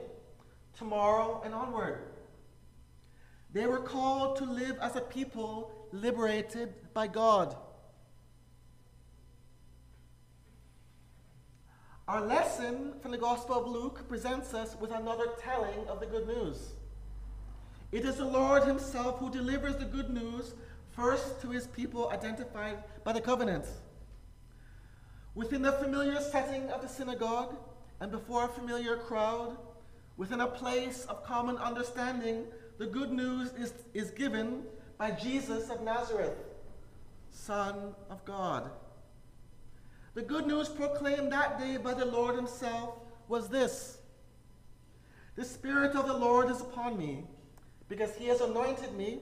tomorrow, 0.77 1.41
and 1.43 1.53
onward. 1.53 1.99
They 3.53 3.65
were 3.65 3.79
called 3.79 4.35
to 4.37 4.45
live 4.45 4.77
as 4.81 4.95
a 4.95 5.01
people 5.01 5.71
liberated 5.91 6.73
by 6.93 7.07
God. 7.07 7.55
Our 12.07 12.21
lesson 12.21 12.93
from 13.01 13.11
the 13.11 13.17
Gospel 13.17 13.55
of 13.55 13.67
Luke 13.67 14.07
presents 14.07 14.53
us 14.53 14.75
with 14.79 14.91
another 14.91 15.25
telling 15.41 15.87
of 15.87 15.99
the 15.99 16.05
good 16.05 16.27
news. 16.27 16.73
It 17.91 18.05
is 18.05 18.17
the 18.17 18.25
Lord 18.25 18.63
Himself 18.63 19.17
who 19.19 19.31
delivers 19.31 19.77
the 19.77 19.85
good 19.85 20.11
news 20.11 20.53
first 20.95 21.41
to 21.41 21.49
His 21.49 21.67
people 21.67 22.09
identified 22.09 22.77
by 23.03 23.13
the 23.13 23.21
covenant. 23.21 23.65
Within 25.33 25.61
the 25.61 25.73
familiar 25.73 26.19
setting 26.21 26.69
of 26.69 26.81
the 26.81 26.87
synagogue 26.87 27.55
and 27.99 28.11
before 28.11 28.45
a 28.45 28.47
familiar 28.47 28.95
crowd, 28.95 29.57
within 30.17 30.41
a 30.41 30.47
place 30.47 31.05
of 31.05 31.25
common 31.25 31.57
understanding, 31.57 32.45
the 32.77 32.85
good 32.85 33.11
news 33.11 33.51
is, 33.53 33.73
is 33.93 34.11
given 34.11 34.63
by 34.97 35.11
Jesus 35.11 35.69
of 35.69 35.81
Nazareth, 35.81 36.37
Son 37.31 37.93
of 38.09 38.23
God. 38.23 38.69
The 40.13 40.21
good 40.21 40.47
news 40.47 40.69
proclaimed 40.69 41.31
that 41.33 41.59
day 41.59 41.75
by 41.75 41.93
the 41.93 42.05
Lord 42.05 42.35
Himself 42.35 42.95
was 43.27 43.49
this 43.49 43.97
The 45.35 45.43
Spirit 45.43 45.95
of 45.95 46.07
the 46.07 46.17
Lord 46.17 46.49
is 46.49 46.61
upon 46.61 46.97
me, 46.97 47.25
because 47.89 48.15
He 48.15 48.27
has 48.27 48.39
anointed 48.39 48.93
me 48.93 49.19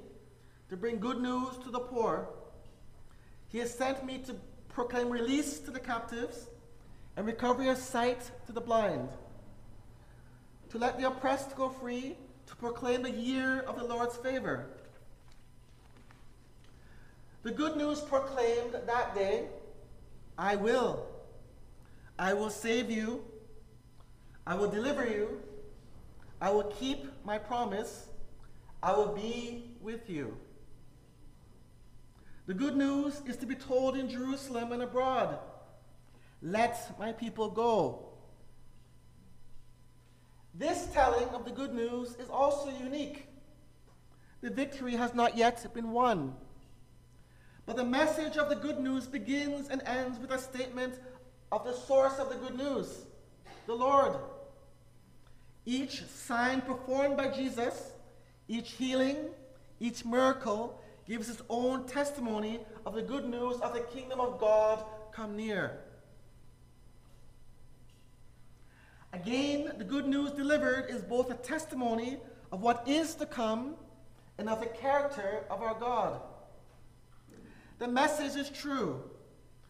to 0.73 0.77
bring 0.77 0.97
good 0.97 1.21
news 1.21 1.55
to 1.63 1.69
the 1.69 1.77
poor. 1.77 2.27
He 3.49 3.59
has 3.59 3.71
sent 3.71 4.03
me 4.03 4.17
to 4.25 4.35
proclaim 4.69 5.07
release 5.07 5.59
to 5.59 5.69
the 5.69 5.79
captives 5.79 6.47
and 7.15 7.27
recovery 7.27 7.67
of 7.69 7.77
sight 7.77 8.31
to 8.47 8.51
the 8.51 8.59
blind, 8.59 9.09
to 10.71 10.79
let 10.79 10.97
the 10.97 11.05
oppressed 11.05 11.55
go 11.55 11.69
free, 11.69 12.17
to 12.47 12.55
proclaim 12.55 13.03
the 13.03 13.11
year 13.11 13.59
of 13.67 13.77
the 13.77 13.83
Lord's 13.83 14.17
favor. 14.17 14.65
The 17.43 17.51
good 17.51 17.77
news 17.77 18.01
proclaimed 18.01 18.73
that 18.87 19.13
day 19.13 19.49
I 20.39 20.55
will. 20.55 21.05
I 22.17 22.33
will 22.33 22.49
save 22.49 22.89
you. 22.89 23.23
I 24.47 24.55
will 24.55 24.71
deliver 24.71 25.07
you. 25.07 25.39
I 26.41 26.49
will 26.49 26.73
keep 26.79 27.05
my 27.23 27.37
promise. 27.37 28.07
I 28.81 28.93
will 28.93 29.13
be 29.13 29.65
with 29.79 30.09
you. 30.09 30.35
The 32.45 32.53
good 32.53 32.75
news 32.75 33.21
is 33.25 33.37
to 33.37 33.45
be 33.45 33.55
told 33.55 33.95
in 33.95 34.09
Jerusalem 34.09 34.71
and 34.71 34.81
abroad. 34.81 35.39
Let 36.41 36.99
my 36.99 37.13
people 37.13 37.49
go. 37.49 38.09
This 40.53 40.87
telling 40.93 41.29
of 41.29 41.45
the 41.45 41.51
good 41.51 41.73
news 41.73 42.15
is 42.19 42.29
also 42.29 42.69
unique. 42.69 43.27
The 44.41 44.49
victory 44.49 44.95
has 44.95 45.13
not 45.13 45.37
yet 45.37 45.65
been 45.73 45.91
won. 45.91 46.35
But 47.65 47.77
the 47.77 47.85
message 47.85 48.37
of 48.37 48.49
the 48.49 48.55
good 48.55 48.79
news 48.79 49.07
begins 49.07 49.69
and 49.69 49.81
ends 49.85 50.19
with 50.19 50.31
a 50.31 50.37
statement 50.37 50.99
of 51.51 51.63
the 51.63 51.73
source 51.73 52.19
of 52.19 52.29
the 52.29 52.35
good 52.35 52.57
news 52.57 53.05
the 53.65 53.73
Lord. 53.73 54.15
Each 55.65 56.03
sign 56.07 56.61
performed 56.61 57.15
by 57.15 57.29
Jesus, 57.29 57.93
each 58.49 58.71
healing, 58.71 59.15
each 59.79 60.03
miracle 60.03 60.81
gives 61.07 61.27
his 61.27 61.41
own 61.49 61.85
testimony 61.85 62.59
of 62.85 62.95
the 62.95 63.01
good 63.01 63.25
news 63.25 63.59
of 63.61 63.73
the 63.73 63.81
kingdom 63.81 64.19
of 64.19 64.39
God 64.39 64.83
come 65.11 65.35
near. 65.35 65.79
Again, 69.11 69.71
the 69.77 69.83
good 69.83 70.07
news 70.07 70.31
delivered 70.31 70.89
is 70.89 71.01
both 71.01 71.29
a 71.29 71.35
testimony 71.35 72.17
of 72.51 72.61
what 72.61 72.87
is 72.87 73.15
to 73.15 73.25
come 73.25 73.75
and 74.37 74.49
of 74.49 74.59
the 74.59 74.65
character 74.65 75.45
of 75.49 75.61
our 75.61 75.75
God. 75.75 76.19
The 77.77 77.87
message 77.87 78.35
is 78.35 78.49
true, 78.49 79.03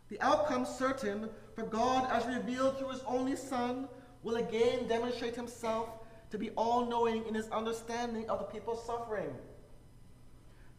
the 0.09 0.21
outcome 0.21 0.65
certain, 0.65 1.29
for 1.55 1.63
God, 1.63 2.09
as 2.11 2.25
revealed 2.25 2.77
through 2.77 2.89
his 2.89 3.01
only 3.05 3.35
Son, 3.35 3.87
will 4.21 4.35
again 4.35 4.87
demonstrate 4.87 5.35
himself 5.35 5.89
to 6.31 6.37
be 6.37 6.49
all 6.51 6.85
knowing 6.85 7.27
in 7.27 7.33
his 7.33 7.49
understanding 7.49 8.29
of 8.29 8.39
the 8.39 8.45
people's 8.45 8.85
suffering. 8.85 9.33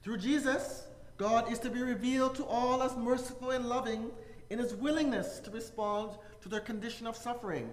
Through 0.05 0.19
Jesus, 0.19 0.87
God 1.17 1.51
is 1.51 1.59
to 1.61 1.71
be 1.71 1.83
revealed 1.83 2.35
to 2.35 2.45
all 2.45 2.83
as 2.83 2.95
merciful 2.95 3.53
and 3.53 3.67
loving 3.67 4.11
in 4.51 4.59
his 4.59 4.75
willingness 4.75 5.41
to 5.41 5.51
respond 5.51 6.11
to 6.43 6.51
their 6.51 6.61
condition 6.61 7.07
of 7.07 7.17
suffering. 7.17 7.71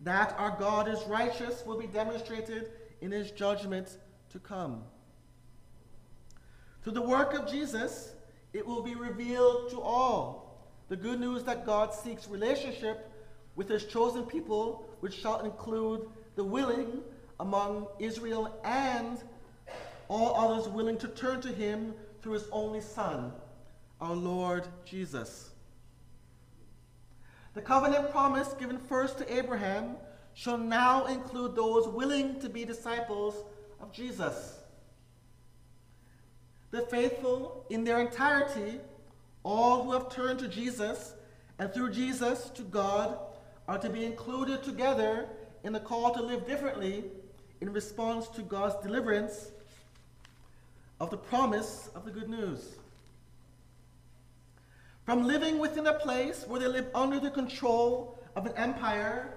That 0.00 0.34
our 0.38 0.56
God 0.58 0.88
is 0.88 1.00
righteous 1.06 1.62
will 1.64 1.78
be 1.78 1.86
demonstrated 1.86 2.72
in 3.00 3.12
his 3.12 3.30
judgment 3.30 3.96
to 4.30 4.40
come. 4.40 4.82
Through 6.82 6.94
the 6.94 7.02
work 7.02 7.32
of 7.32 7.48
Jesus, 7.48 8.14
it 8.52 8.66
will 8.66 8.82
be 8.82 8.96
revealed 8.96 9.70
to 9.70 9.80
all 9.80 10.66
the 10.88 10.96
good 10.96 11.20
news 11.20 11.44
that 11.44 11.64
God 11.64 11.94
seeks 11.94 12.26
relationship 12.26 13.08
with 13.54 13.68
his 13.68 13.84
chosen 13.84 14.24
people, 14.24 14.90
which 14.98 15.14
shall 15.14 15.42
include 15.42 16.08
the 16.34 16.42
willing 16.42 17.02
among 17.38 17.86
Israel 18.00 18.58
and 18.64 19.22
all 20.12 20.36
others 20.36 20.68
willing 20.68 20.98
to 20.98 21.08
turn 21.08 21.40
to 21.40 21.48
him 21.48 21.94
through 22.20 22.34
his 22.34 22.46
only 22.52 22.82
Son, 22.82 23.32
our 23.98 24.14
Lord 24.14 24.68
Jesus. 24.84 25.48
The 27.54 27.62
covenant 27.62 28.10
promise 28.10 28.52
given 28.52 28.78
first 28.78 29.16
to 29.18 29.34
Abraham 29.34 29.96
shall 30.34 30.58
now 30.58 31.06
include 31.06 31.56
those 31.56 31.88
willing 31.88 32.38
to 32.40 32.50
be 32.50 32.66
disciples 32.66 33.42
of 33.80 33.90
Jesus. 33.90 34.58
The 36.72 36.82
faithful 36.82 37.64
in 37.70 37.82
their 37.82 38.00
entirety, 38.00 38.80
all 39.42 39.82
who 39.82 39.92
have 39.92 40.10
turned 40.10 40.40
to 40.40 40.48
Jesus, 40.48 41.14
and 41.58 41.72
through 41.72 41.90
Jesus 41.90 42.50
to 42.50 42.62
God, 42.62 43.16
are 43.66 43.78
to 43.78 43.88
be 43.88 44.04
included 44.04 44.62
together 44.62 45.26
in 45.64 45.72
the 45.72 45.80
call 45.80 46.12
to 46.12 46.22
live 46.22 46.46
differently 46.46 47.04
in 47.62 47.72
response 47.72 48.28
to 48.28 48.42
God's 48.42 48.74
deliverance 48.82 49.52
of 51.00 51.10
the 51.10 51.16
promise 51.16 51.90
of 51.94 52.04
the 52.04 52.10
good 52.10 52.28
news. 52.28 52.76
From 55.04 55.26
living 55.26 55.58
within 55.58 55.86
a 55.86 55.94
place 55.94 56.44
where 56.46 56.60
they 56.60 56.68
live 56.68 56.86
under 56.94 57.18
the 57.18 57.30
control 57.30 58.22
of 58.36 58.46
an 58.46 58.52
empire 58.56 59.34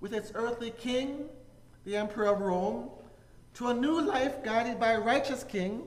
with 0.00 0.12
its 0.12 0.32
earthly 0.34 0.70
king, 0.70 1.26
the 1.84 1.96
Emperor 1.96 2.26
of 2.26 2.40
Rome, 2.40 2.90
to 3.54 3.68
a 3.68 3.74
new 3.74 4.00
life 4.00 4.42
guided 4.42 4.80
by 4.80 4.92
a 4.92 5.00
righteous 5.00 5.44
king, 5.44 5.86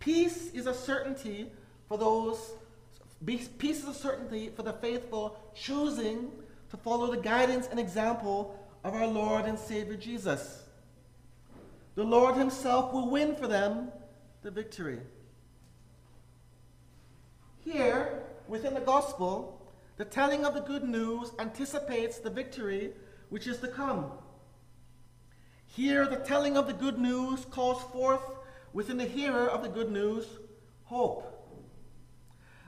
peace 0.00 0.50
is 0.52 0.66
a 0.66 0.74
certainty 0.74 1.50
for 1.86 1.96
those, 1.96 2.54
peace 3.24 3.82
is 3.82 3.88
a 3.88 3.94
certainty 3.94 4.50
for 4.54 4.62
the 4.62 4.72
faithful 4.72 5.38
choosing 5.54 6.32
to 6.70 6.76
follow 6.76 7.10
the 7.10 7.20
guidance 7.20 7.68
and 7.70 7.78
example 7.78 8.58
of 8.82 8.94
our 8.94 9.06
Lord 9.06 9.44
and 9.44 9.58
Savior 9.58 9.96
Jesus. 9.96 10.64
The 11.94 12.02
Lord 12.02 12.34
Himself 12.34 12.92
will 12.92 13.08
win 13.08 13.36
for 13.36 13.46
them 13.46 13.92
the 14.42 14.50
victory. 14.50 14.98
Here, 17.64 18.22
within 18.48 18.74
the 18.74 18.80
gospel, 18.80 19.60
the 19.96 20.04
telling 20.04 20.44
of 20.44 20.54
the 20.54 20.60
good 20.60 20.82
news 20.82 21.30
anticipates 21.38 22.18
the 22.18 22.30
victory 22.30 22.92
which 23.28 23.46
is 23.46 23.58
to 23.58 23.68
come. 23.68 24.10
Here, 25.66 26.06
the 26.06 26.16
telling 26.16 26.56
of 26.56 26.66
the 26.66 26.72
good 26.72 26.98
news 26.98 27.44
calls 27.46 27.82
forth 27.92 28.20
within 28.72 28.96
the 28.96 29.04
hearer 29.04 29.48
of 29.48 29.62
the 29.62 29.68
good 29.68 29.90
news 29.90 30.26
hope. 30.84 31.28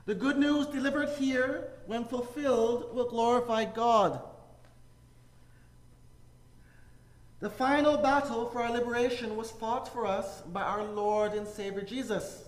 The 0.05 0.15
good 0.15 0.37
news 0.37 0.67
delivered 0.67 1.09
here, 1.09 1.69
when 1.87 2.05
fulfilled, 2.05 2.95
will 2.95 3.09
glorify 3.09 3.65
God. 3.65 4.21
The 7.45 7.51
final 7.51 7.95
battle 7.95 8.49
for 8.49 8.63
our 8.63 8.71
liberation 8.71 9.35
was 9.35 9.51
fought 9.51 9.87
for 9.93 10.07
us 10.07 10.41
by 10.51 10.63
our 10.63 10.83
Lord 10.83 11.33
and 11.33 11.47
Savior 11.47 11.83
Jesus. 11.83 12.43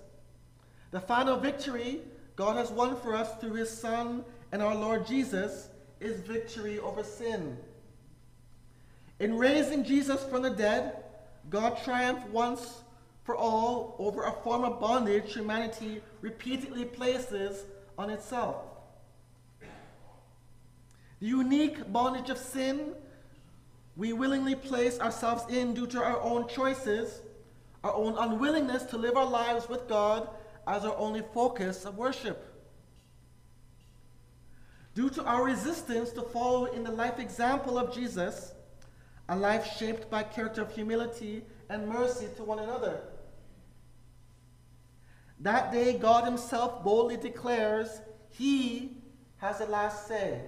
The 0.89 0.99
final 0.99 1.37
victory 1.37 2.01
God 2.35 2.55
has 2.57 2.71
won 2.71 2.95
for 2.95 3.15
us 3.15 3.39
through 3.39 3.53
his 3.53 3.69
Son 3.69 4.25
and 4.51 4.59
our 4.59 4.73
Lord 4.73 5.05
Jesus 5.05 5.69
is 5.99 6.21
victory 6.21 6.79
over 6.79 7.03
sin. 7.03 7.59
In 9.19 9.37
raising 9.37 9.83
Jesus 9.83 10.23
from 10.23 10.41
the 10.41 10.49
dead, 10.49 11.03
God 11.51 11.77
triumphed 11.83 12.29
once 12.29 12.81
for 13.23 13.35
all 13.35 13.97
over 13.99 14.23
a 14.23 14.31
form 14.31 14.63
of 14.63 14.79
bondage 14.79 15.31
humanity 15.31 16.01
repeatedly 16.21 16.85
places 16.85 17.65
on 17.99 18.09
itself. 18.09 18.55
The 21.19 21.27
unique 21.27 21.93
bondage 21.93 22.31
of 22.31 22.39
sin 22.39 22.95
we 23.97 24.13
willingly 24.13 24.53
place 24.53 24.99
ourselves 24.99 25.51
in 25.51 25.73
due 25.73 25.87
to 25.87 26.01
our 26.01 26.21
own 26.21 26.47
choices, 26.47 27.21
our 27.83 27.93
own 27.93 28.15
unwillingness 28.15 28.83
to 28.83 28.97
live 28.97 29.17
our 29.17 29.25
lives 29.25 29.67
with 29.67 29.87
God 29.87 30.29
as 30.67 30.85
our 30.85 30.95
only 30.97 31.23
focus 31.33 31.83
of 31.83 31.97
worship. 31.97 32.53
Due 34.93 35.09
to 35.09 35.23
our 35.23 35.43
resistance 35.43 36.11
to 36.11 36.21
follow 36.21 36.65
in 36.65 36.83
the 36.83 36.91
life 36.91 37.17
example 37.17 37.79
of 37.79 37.93
Jesus, 37.93 38.53
a 39.29 39.35
life 39.35 39.75
shaped 39.77 40.09
by 40.11 40.21
character 40.21 40.61
of 40.61 40.73
humility 40.73 41.43
and 41.69 41.87
mercy 41.87 42.27
to 42.37 42.43
one 42.43 42.59
another. 42.59 43.01
That 45.39 45.71
day, 45.71 45.97
God 45.97 46.23
Himself 46.23 46.83
boldly 46.83 47.17
declares, 47.17 48.01
He 48.29 48.97
has 49.37 49.57
the 49.57 49.65
last 49.65 50.07
say. 50.07 50.41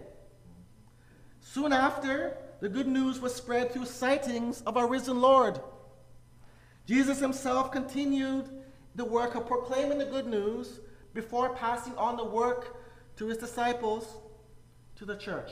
Soon 1.41 1.73
after, 1.73 2.37
the 2.61 2.69
good 2.69 2.87
news 2.87 3.19
was 3.19 3.33
spread 3.33 3.71
through 3.71 3.85
sightings 3.85 4.61
of 4.61 4.77
our 4.77 4.87
risen 4.87 5.21
Lord. 5.21 5.59
Jesus 6.85 7.19
Himself 7.19 7.71
continued 7.71 8.49
the 8.95 9.05
work 9.05 9.35
of 9.35 9.47
proclaiming 9.47 9.97
the 9.97 10.05
good 10.05 10.27
news 10.27 10.79
before 11.13 11.55
passing 11.55 11.95
on 11.95 12.17
the 12.17 12.23
work 12.23 12.77
to 13.17 13.27
His 13.27 13.37
disciples 13.37 14.17
to 14.97 15.05
the 15.05 15.15
church. 15.15 15.51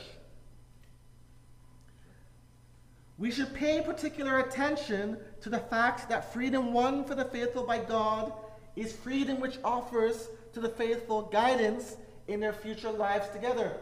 We 3.16 3.30
should 3.30 3.52
pay 3.52 3.80
particular 3.80 4.38
attention 4.38 5.18
to 5.40 5.48
the 5.48 5.58
fact 5.58 6.08
that 6.08 6.32
freedom 6.32 6.72
won 6.72 7.04
for 7.04 7.14
the 7.14 7.24
faithful 7.24 7.64
by 7.64 7.78
God 7.78 8.32
is 8.76 8.92
freedom 8.92 9.40
which 9.40 9.58
offers 9.64 10.28
to 10.52 10.60
the 10.60 10.68
faithful 10.68 11.22
guidance 11.22 11.96
in 12.28 12.38
their 12.38 12.52
future 12.52 12.90
lives 12.90 13.28
together. 13.30 13.76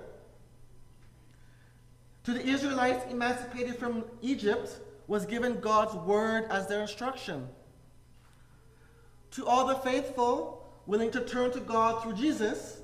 To 2.27 2.33
the 2.33 2.45
Israelites 2.45 3.09
emancipated 3.09 3.77
from 3.77 4.05
Egypt 4.21 4.81
was 5.07 5.25
given 5.27 5.61
God's 5.61 5.95
word 5.95 6.47
as 6.51 6.67
their 6.67 6.81
instruction. 6.81 7.47
To 9.31 9.47
all 9.47 9.65
the 9.65 9.77
faithful 9.77 10.69
willing 10.87 11.13
to 11.13 11.21
turn 11.21 11.53
to 11.53 11.61
God 11.61 12.03
through 12.03 12.15
Jesus, 12.15 12.81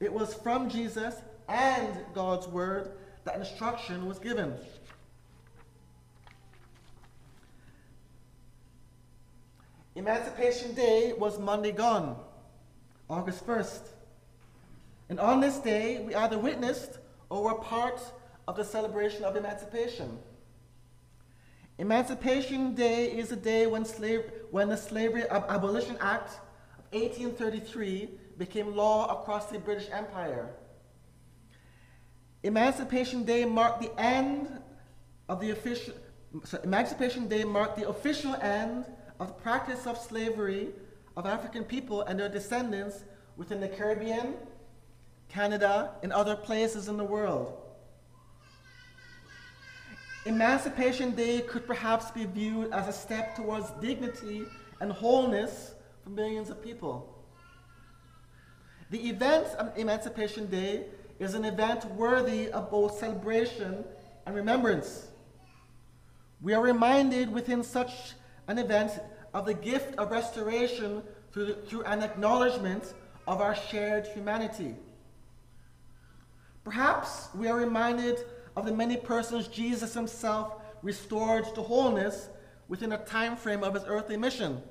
it 0.00 0.10
was 0.10 0.32
from 0.32 0.70
Jesus 0.70 1.14
and 1.46 1.94
God's 2.14 2.48
word 2.48 2.92
that 3.24 3.36
instruction 3.36 4.06
was 4.06 4.18
given. 4.18 4.54
Emancipation 9.94 10.74
Day 10.74 11.12
was 11.12 11.38
Monday 11.38 11.72
gone, 11.72 12.16
August 13.10 13.46
1st. 13.46 13.88
And 15.10 15.20
on 15.20 15.40
this 15.40 15.58
day, 15.58 16.00
we 16.00 16.14
either 16.14 16.38
witnessed 16.38 16.98
or 17.28 17.44
were 17.44 17.56
part 17.56 18.00
of 18.48 18.56
the 18.56 18.64
celebration 18.64 19.24
of 19.24 19.36
emancipation. 19.36 20.18
Emancipation 21.78 22.74
Day 22.74 23.06
is 23.06 23.32
a 23.32 23.36
day 23.36 23.66
when, 23.66 23.84
slave, 23.84 24.30
when 24.50 24.68
the 24.68 24.76
Slavery 24.76 25.24
Abolition 25.28 25.96
Act 26.00 26.30
of 26.78 26.84
1833 26.92 28.08
became 28.38 28.74
law 28.74 29.20
across 29.20 29.46
the 29.46 29.58
British 29.58 29.88
Empire. 29.90 30.48
Emancipation 32.42 33.24
Day 33.24 33.44
marked 33.44 33.82
the 33.82 34.00
end 34.00 34.48
of 35.28 35.40
the 35.40 35.50
official, 35.50 35.94
Emancipation 36.64 37.28
Day 37.28 37.44
marked 37.44 37.76
the 37.76 37.88
official 37.88 38.34
end 38.36 38.86
of 39.20 39.28
the 39.28 39.34
practice 39.34 39.86
of 39.86 39.98
slavery 39.98 40.68
of 41.16 41.26
African 41.26 41.64
people 41.64 42.02
and 42.02 42.18
their 42.18 42.28
descendants 42.28 43.04
within 43.36 43.60
the 43.60 43.68
Caribbean, 43.68 44.34
Canada, 45.28 45.94
and 46.02 46.12
other 46.12 46.36
places 46.36 46.88
in 46.88 46.96
the 46.96 47.04
world. 47.04 47.65
Emancipation 50.26 51.12
Day 51.12 51.40
could 51.42 51.68
perhaps 51.68 52.10
be 52.10 52.24
viewed 52.24 52.72
as 52.72 52.88
a 52.88 52.92
step 52.92 53.36
towards 53.36 53.70
dignity 53.80 54.42
and 54.80 54.90
wholeness 54.90 55.74
for 56.02 56.10
millions 56.10 56.50
of 56.50 56.60
people. 56.60 57.16
The 58.90 59.08
event 59.08 59.46
of 59.58 59.78
Emancipation 59.78 60.46
Day 60.46 60.86
is 61.20 61.34
an 61.34 61.44
event 61.44 61.84
worthy 61.92 62.50
of 62.50 62.72
both 62.72 62.98
celebration 62.98 63.84
and 64.26 64.34
remembrance. 64.34 65.06
We 66.42 66.54
are 66.54 66.62
reminded 66.62 67.32
within 67.32 67.62
such 67.62 68.14
an 68.48 68.58
event 68.58 68.98
of 69.32 69.46
the 69.46 69.54
gift 69.54 69.94
of 69.96 70.10
restoration 70.10 71.04
through, 71.32 71.46
the, 71.46 71.54
through 71.54 71.84
an 71.84 72.02
acknowledgement 72.02 72.94
of 73.28 73.40
our 73.40 73.54
shared 73.54 74.08
humanity. 74.08 74.74
Perhaps 76.64 77.28
we 77.32 77.46
are 77.46 77.56
reminded 77.56 78.18
of 78.56 78.64
the 78.64 78.72
many 78.72 78.96
persons 78.96 79.48
Jesus 79.48 79.94
himself 79.94 80.54
restored 80.82 81.54
to 81.54 81.62
wholeness 81.62 82.28
within 82.68 82.92
a 82.92 82.98
time 82.98 83.36
frame 83.36 83.62
of 83.62 83.74
his 83.74 83.84
earthly 83.86 84.16
mission. 84.16 84.62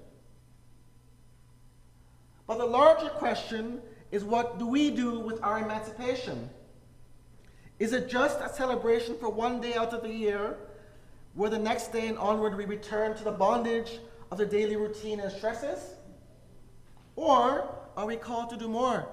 But 2.48 2.58
the 2.58 2.66
larger 2.66 3.10
question 3.10 3.82
is 4.12 4.24
what 4.24 4.60
do 4.60 4.68
we 4.68 4.92
do 4.92 5.20
with 5.20 5.42
our 5.44 5.60
emancipation? 5.60 6.50
Is 7.80 7.94
it 7.94 8.10
just 8.10 8.40
a 8.40 8.50
celebration 8.50 9.18
for 9.18 9.30
one 9.30 9.60
day 9.60 9.74
out 9.74 9.94
of 9.94 10.02
the 10.02 10.10
year 10.10 10.58
where 11.34 11.50
the 11.50 11.60
next 11.60 11.92
day 11.92 12.08
and 12.08 12.18
onward 12.18 12.56
we 12.56 12.66
return 12.66 13.16
to 13.18 13.24
the 13.24 13.32
bondage 13.32 14.00
of 14.32 14.38
the 14.38 14.46
daily 14.46 14.78
routine 14.78 15.20
and 15.20 15.32
stresses? 15.32 15.96
Or 17.16 17.70
are 17.98 18.06
we 18.06 18.16
called 18.16 18.50
to 18.52 18.58
do 18.58 18.68
more? 18.68 19.08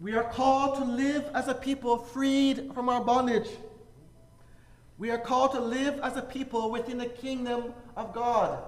We 0.00 0.14
are 0.14 0.24
called 0.24 0.76
to 0.76 0.84
live 0.84 1.28
as 1.34 1.48
a 1.48 1.54
people 1.54 1.98
freed 1.98 2.72
from 2.74 2.88
our 2.88 3.04
bondage. 3.04 3.48
We 4.96 5.10
are 5.10 5.18
called 5.18 5.52
to 5.52 5.60
live 5.60 6.00
as 6.00 6.16
a 6.16 6.22
people 6.22 6.70
within 6.70 6.96
the 6.96 7.06
kingdom 7.06 7.74
of 7.96 8.14
God. 8.14 8.62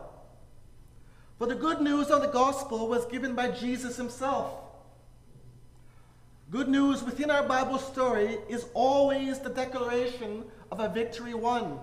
For 1.39 1.47
the 1.47 1.55
good 1.55 1.81
news 1.81 2.09
of 2.09 2.21
the 2.21 2.29
gospel 2.29 2.87
was 2.87 3.07
given 3.07 3.35
by 3.35 3.51
Jesus 3.51 3.97
himself. 3.97 4.53
Good 6.51 6.69
news 6.69 7.03
within 7.03 7.31
our 7.31 7.43
Bible 7.43 7.79
story 7.79 8.37
is 8.49 8.67
always 8.75 9.39
the 9.39 9.49
declaration 9.49 10.45
of 10.71 10.81
a 10.81 10.89
victory 10.91 11.33
won, 11.33 11.81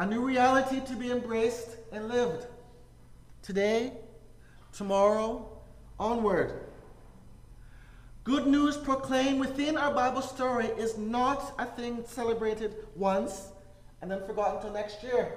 a 0.00 0.06
new 0.06 0.26
reality 0.26 0.80
to 0.86 0.96
be 0.96 1.12
embraced 1.12 1.76
and 1.92 2.08
lived 2.08 2.46
today, 3.42 3.92
tomorrow, 4.72 5.48
onward. 5.98 6.67
Good 8.28 8.46
news 8.46 8.76
proclaimed 8.76 9.40
within 9.40 9.78
our 9.78 9.90
Bible 9.90 10.20
story 10.20 10.66
is 10.66 10.98
not 10.98 11.54
a 11.58 11.64
thing 11.64 12.04
celebrated 12.06 12.76
once 12.94 13.48
and 14.02 14.10
then 14.10 14.22
forgotten 14.26 14.56
until 14.56 14.70
next 14.70 15.02
year. 15.02 15.32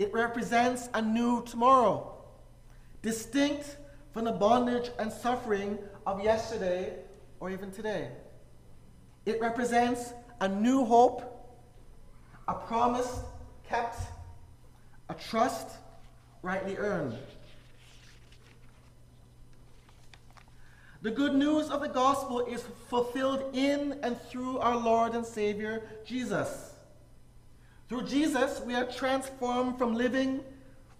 It 0.00 0.12
represents 0.12 0.88
a 0.92 1.00
new 1.00 1.44
tomorrow, 1.44 2.16
distinct 3.00 3.76
from 4.12 4.24
the 4.24 4.32
bondage 4.32 4.90
and 4.98 5.12
suffering 5.12 5.78
of 6.04 6.20
yesterday 6.20 6.94
or 7.38 7.48
even 7.48 7.70
today. 7.70 8.08
It 9.24 9.40
represents 9.40 10.14
a 10.40 10.48
new 10.48 10.84
hope, 10.84 11.22
a 12.48 12.54
promise 12.54 13.20
kept, 13.68 14.00
a 15.10 15.14
trust 15.14 15.68
rightly 16.42 16.76
earned. 16.76 17.16
The 21.00 21.10
good 21.12 21.34
news 21.34 21.68
of 21.68 21.80
the 21.80 21.88
gospel 21.88 22.40
is 22.40 22.64
fulfilled 22.88 23.54
in 23.54 24.00
and 24.02 24.20
through 24.22 24.58
our 24.58 24.76
Lord 24.76 25.14
and 25.14 25.24
Savior, 25.24 25.82
Jesus. 26.04 26.72
Through 27.88 28.02
Jesus, 28.02 28.60
we 28.66 28.74
are 28.74 28.84
transformed 28.84 29.78
from 29.78 29.94
living, 29.94 30.40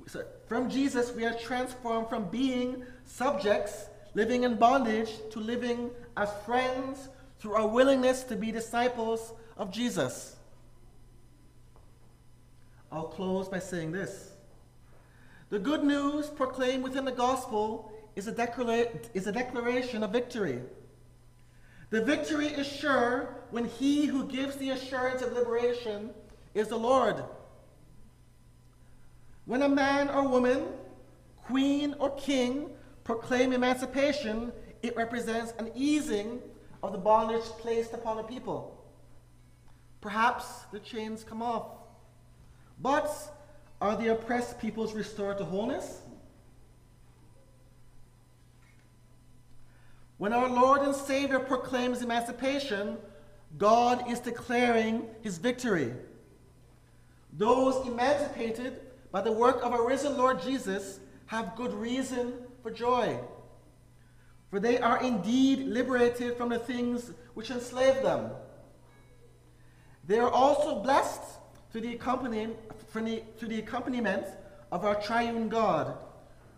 sorry, 0.06 0.26
from 0.46 0.70
Jesus, 0.70 1.12
we 1.12 1.26
are 1.26 1.34
transformed 1.34 2.08
from 2.08 2.30
being 2.30 2.84
subjects, 3.04 3.86
living 4.14 4.44
in 4.44 4.54
bondage, 4.54 5.10
to 5.30 5.40
living 5.40 5.90
as 6.16 6.30
friends 6.46 7.08
through 7.40 7.54
our 7.54 7.66
willingness 7.66 8.22
to 8.24 8.36
be 8.36 8.52
disciples 8.52 9.32
of 9.56 9.72
Jesus. 9.72 10.36
I'll 12.90 13.08
close 13.08 13.48
by 13.48 13.58
saying 13.58 13.92
this. 13.92 14.30
The 15.50 15.58
good 15.58 15.82
news 15.82 16.28
proclaimed 16.28 16.84
within 16.84 17.04
the 17.04 17.12
gospel 17.12 17.92
is 18.18 18.26
a, 18.26 18.32
declara- 18.32 18.98
is 19.14 19.28
a 19.28 19.32
declaration 19.32 20.02
of 20.02 20.10
victory. 20.10 20.60
The 21.90 22.04
victory 22.04 22.48
is 22.48 22.66
sure 22.66 23.36
when 23.52 23.64
he 23.64 24.06
who 24.06 24.26
gives 24.26 24.56
the 24.56 24.70
assurance 24.70 25.22
of 25.22 25.32
liberation 25.32 26.10
is 26.52 26.66
the 26.66 26.76
Lord. 26.76 27.22
When 29.44 29.62
a 29.62 29.68
man 29.68 30.10
or 30.10 30.26
woman, 30.28 30.66
queen 31.44 31.94
or 32.00 32.10
king, 32.16 32.70
proclaim 33.04 33.52
emancipation, 33.52 34.52
it 34.82 34.96
represents 34.96 35.52
an 35.60 35.70
easing 35.76 36.40
of 36.82 36.90
the 36.90 36.98
bondage 36.98 37.44
placed 37.60 37.92
upon 37.92 38.18
a 38.18 38.24
people. 38.24 38.84
Perhaps 40.00 40.44
the 40.72 40.80
chains 40.80 41.22
come 41.22 41.40
off. 41.40 41.68
But 42.80 43.08
are 43.80 43.94
the 43.94 44.08
oppressed 44.08 44.58
peoples 44.58 44.92
restored 44.92 45.38
to 45.38 45.44
wholeness? 45.44 46.00
When 50.18 50.32
our 50.32 50.48
Lord 50.48 50.82
and 50.82 50.94
Savior 50.94 51.38
proclaims 51.38 52.02
emancipation, 52.02 52.98
God 53.56 54.10
is 54.10 54.18
declaring 54.18 55.06
his 55.22 55.38
victory. 55.38 55.94
Those 57.32 57.86
emancipated 57.86 58.80
by 59.12 59.20
the 59.20 59.32
work 59.32 59.62
of 59.62 59.72
our 59.72 59.86
risen 59.86 60.18
Lord 60.18 60.42
Jesus 60.42 60.98
have 61.26 61.54
good 61.56 61.72
reason 61.72 62.34
for 62.62 62.70
joy. 62.72 63.18
For 64.50 64.58
they 64.58 64.78
are 64.78 65.02
indeed 65.02 65.60
liberated 65.60 66.36
from 66.36 66.48
the 66.48 66.58
things 66.58 67.12
which 67.34 67.50
enslave 67.50 68.02
them. 68.02 68.30
They 70.06 70.18
are 70.18 70.30
also 70.30 70.80
blessed 70.82 71.22
through 71.70 71.82
the, 71.82 71.94
accompaniment, 71.94 72.56
through 72.90 73.48
the 73.48 73.58
accompaniment 73.58 74.26
of 74.72 74.84
our 74.84 75.00
triune 75.00 75.48
God, 75.48 75.96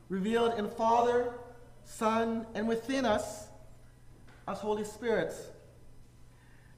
revealed 0.08 0.58
in 0.58 0.70
Father, 0.70 1.34
Son, 1.84 2.46
and 2.54 2.66
within 2.66 3.04
us 3.04 3.48
as 4.50 4.58
Holy 4.58 4.84
Spirit. 4.84 5.32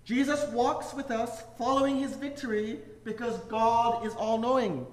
Jesus 0.05 0.47
walks 0.53 0.93
with 0.93 1.11
us 1.11 1.43
following 1.57 1.99
his 1.99 2.14
victory 2.16 2.81
because 3.05 3.39
God 3.49 4.05
is 4.05 4.12
all 4.14 4.39
knowing. 4.39 4.87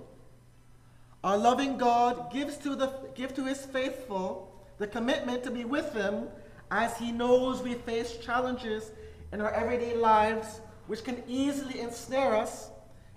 Our 1.23 1.37
loving 1.37 1.77
God 1.77 2.31
gives 2.31 2.57
to, 2.57 2.75
the, 2.75 2.93
give 3.15 3.35
to 3.35 3.43
his 3.45 3.65
faithful 3.65 4.55
the 4.77 4.87
commitment 4.87 5.43
to 5.43 5.51
be 5.51 5.65
with 5.65 5.93
them 5.93 6.29
as 6.71 6.97
he 6.97 7.11
knows 7.11 7.61
we 7.61 7.73
face 7.73 8.17
challenges 8.17 8.91
in 9.33 9.41
our 9.41 9.51
everyday 9.51 9.95
lives 9.95 10.61
which 10.87 11.03
can 11.03 11.21
easily 11.27 11.81
ensnare 11.81 12.35
us 12.35 12.69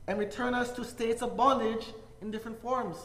and 0.09 0.19
return 0.19 0.55
us 0.55 0.73
to 0.73 0.85
states 0.85 1.23
of 1.23 1.37
bondage 1.37 1.87
in 2.21 2.31
different 2.31 2.61
forms. 2.61 2.97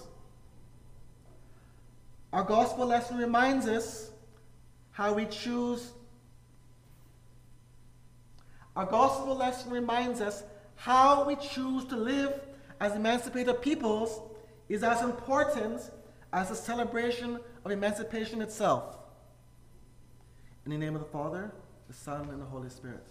Our 2.33 2.43
gospel 2.43 2.87
lesson 2.87 3.17
reminds 3.17 3.67
us 3.67 4.09
how 4.91 5.13
we 5.13 5.25
choose. 5.25 5.91
Our 8.77 8.85
gospel 8.85 9.35
lesson 9.35 9.71
reminds 9.71 10.21
us 10.21 10.43
how 10.75 11.25
we 11.25 11.35
choose 11.35 11.83
to 11.85 11.95
live 11.95 12.39
as 12.79 12.95
emancipated 12.95 13.59
peoples 13.59 14.21
is 14.69 14.83
as 14.83 15.01
important 15.01 15.81
as 16.31 16.49
the 16.49 16.55
celebration 16.55 17.39
of 17.65 17.71
emancipation 17.71 18.39
itself. 18.39 18.95
In 20.63 20.71
the 20.71 20.77
name 20.77 20.93
of 20.93 21.01
the 21.01 21.07
Father, 21.07 21.51
the 21.87 21.93
Son, 21.95 22.29
and 22.29 22.39
the 22.39 22.45
Holy 22.45 22.69
Spirit. 22.69 23.07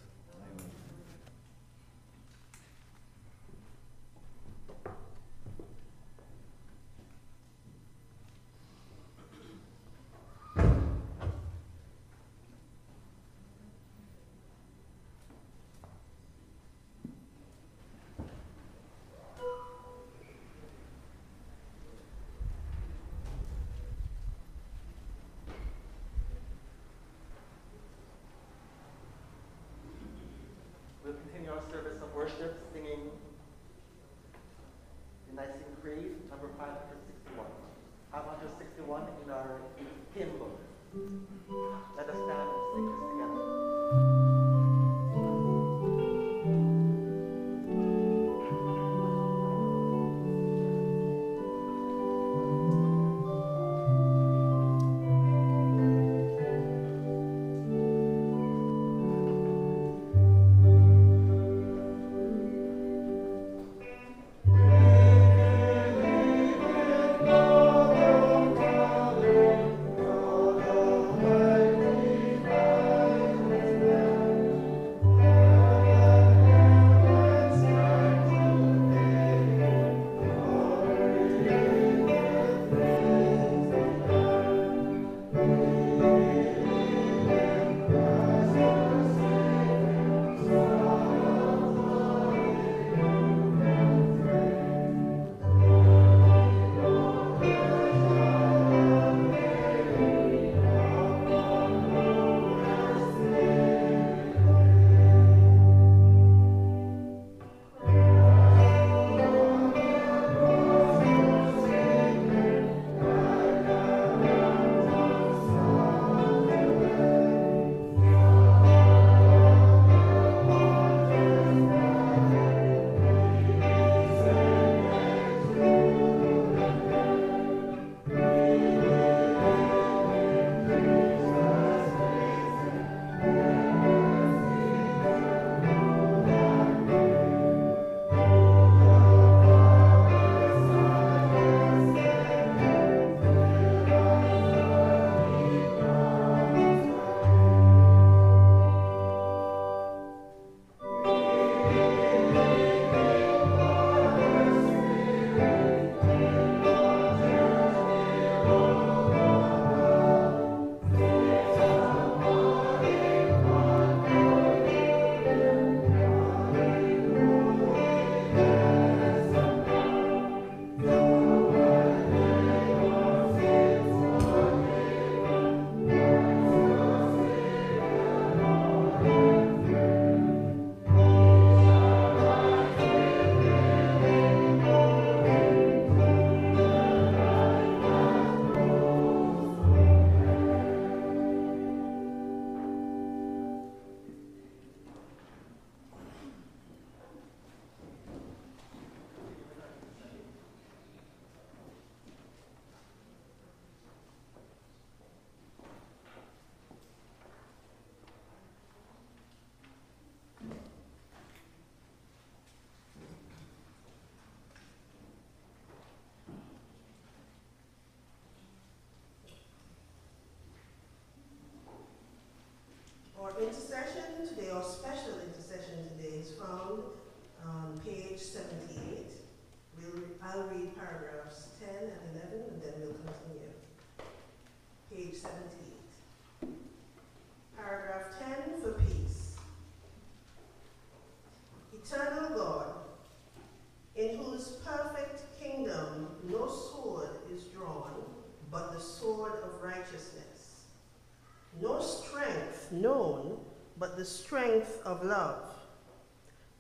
Strength 254.07 254.81
of 254.85 255.05
love. 255.05 255.43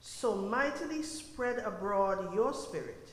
So 0.00 0.34
mightily 0.34 1.02
spread 1.02 1.58
abroad 1.58 2.34
your 2.34 2.52
spirit, 2.52 3.10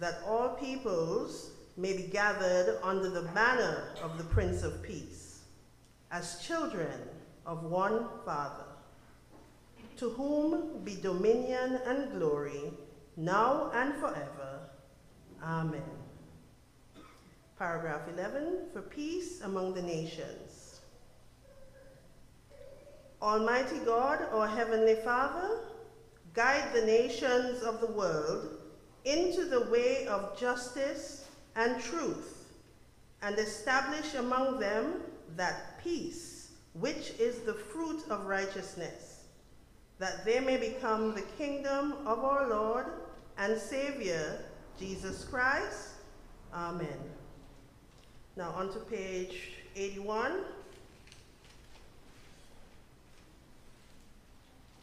that 0.00 0.20
all 0.26 0.50
peoples 0.50 1.50
may 1.76 1.96
be 1.96 2.04
gathered 2.04 2.78
under 2.82 3.08
the 3.08 3.28
banner 3.34 3.88
of 4.02 4.18
the 4.18 4.24
Prince 4.24 4.62
of 4.62 4.82
Peace, 4.82 5.40
as 6.10 6.40
children 6.44 7.08
of 7.46 7.64
one 7.64 8.06
Father, 8.24 8.64
to 9.96 10.10
whom 10.10 10.82
be 10.84 10.96
dominion 10.96 11.80
and 11.86 12.12
glory, 12.12 12.72
now 13.16 13.70
and 13.74 13.94
forever. 13.94 14.60
Amen. 15.42 15.82
Paragraph 17.58 18.02
11, 18.12 18.70
for 18.72 18.82
peace 18.82 19.40
among 19.42 19.74
the 19.74 19.82
nations. 19.82 20.51
Almighty 23.22 23.78
God, 23.84 24.26
our 24.32 24.48
Heavenly 24.48 24.96
Father, 24.96 25.60
guide 26.34 26.74
the 26.74 26.84
nations 26.84 27.62
of 27.62 27.80
the 27.80 27.86
world 27.86 28.58
into 29.04 29.44
the 29.44 29.70
way 29.70 30.06
of 30.08 30.36
justice 30.36 31.28
and 31.54 31.80
truth, 31.80 32.48
and 33.22 33.38
establish 33.38 34.14
among 34.14 34.58
them 34.58 35.02
that 35.36 35.82
peace 35.84 36.50
which 36.74 37.12
is 37.20 37.40
the 37.40 37.54
fruit 37.54 38.02
of 38.10 38.26
righteousness, 38.26 39.24
that 39.98 40.24
they 40.24 40.40
may 40.40 40.56
become 40.56 41.14
the 41.14 41.22
kingdom 41.38 41.94
of 42.06 42.24
our 42.24 42.48
Lord 42.48 42.86
and 43.38 43.56
Savior, 43.56 44.44
Jesus 44.78 45.24
Christ. 45.24 45.90
Amen. 46.52 46.98
Now 48.36 48.50
on 48.56 48.72
to 48.72 48.78
page 48.80 49.52
81. 49.76 50.32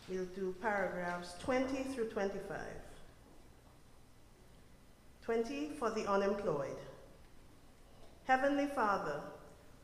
We'll 0.10 0.26
do 0.36 0.56
paragraphs 0.60 1.36
20 1.44 1.84
through 1.84 2.10
25. 2.10 2.58
20 5.22 5.70
for 5.78 5.92
the 5.92 6.10
unemployed. 6.10 6.78
Heavenly 8.26 8.66
Father, 8.66 9.22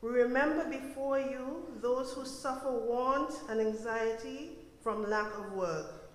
we 0.02 0.10
remember 0.10 0.64
before 0.68 1.20
you 1.20 1.66
those 1.80 2.12
who 2.12 2.24
suffer 2.26 2.72
want 2.72 3.32
and 3.48 3.60
anxiety 3.60 4.50
from 4.82 5.08
lack 5.08 5.32
of 5.38 5.52
work. 5.52 6.10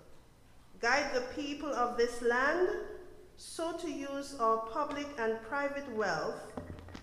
Guide 0.82 1.14
the 1.14 1.41
people 1.41 1.74
of 1.74 1.97
this 1.97 2.22
land 2.22 2.68
so 3.38 3.78
to 3.78 3.89
use 3.89 4.36
our 4.39 4.57
public 4.68 5.07
and 5.20 5.41
private 5.43 5.89
wealth 5.95 6.36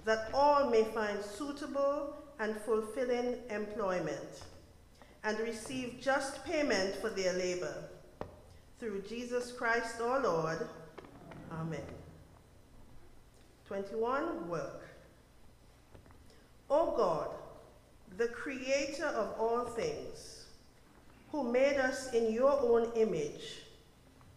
that 0.05 0.29
all 0.35 0.69
may 0.69 0.85
find 0.85 1.23
suitable 1.23 2.15
and 2.39 2.55
fulfilling 2.61 3.37
employment 3.51 4.43
and 5.25 5.39
receive 5.41 5.99
just 6.01 6.45
payment 6.45 6.95
for 6.97 7.11
their 7.11 7.33
labor. 7.33 7.75
Through 8.79 9.03
Jesus 9.03 9.53
Christ 9.53 10.01
our 10.01 10.21
Lord. 10.21 10.69
Amen. 11.53 11.81
21. 13.67 14.49
Work. 14.49 14.89
O 16.71 16.97
God, 16.97 17.29
the 18.17 18.29
creator 18.29 19.07
of 19.07 19.35
all 19.39 19.65
things, 19.65 20.45
who 21.31 21.51
made 21.51 21.77
us 21.77 22.13
in 22.13 22.33
your 22.33 22.59
own 22.61 22.91
image, 22.97 23.63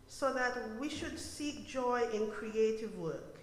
so 0.08 0.34
that 0.34 0.58
we 0.80 0.90
should 0.90 1.18
seek 1.18 1.66
joy 1.68 2.04
in 2.14 2.30
creative 2.32 2.98
work. 2.98 3.40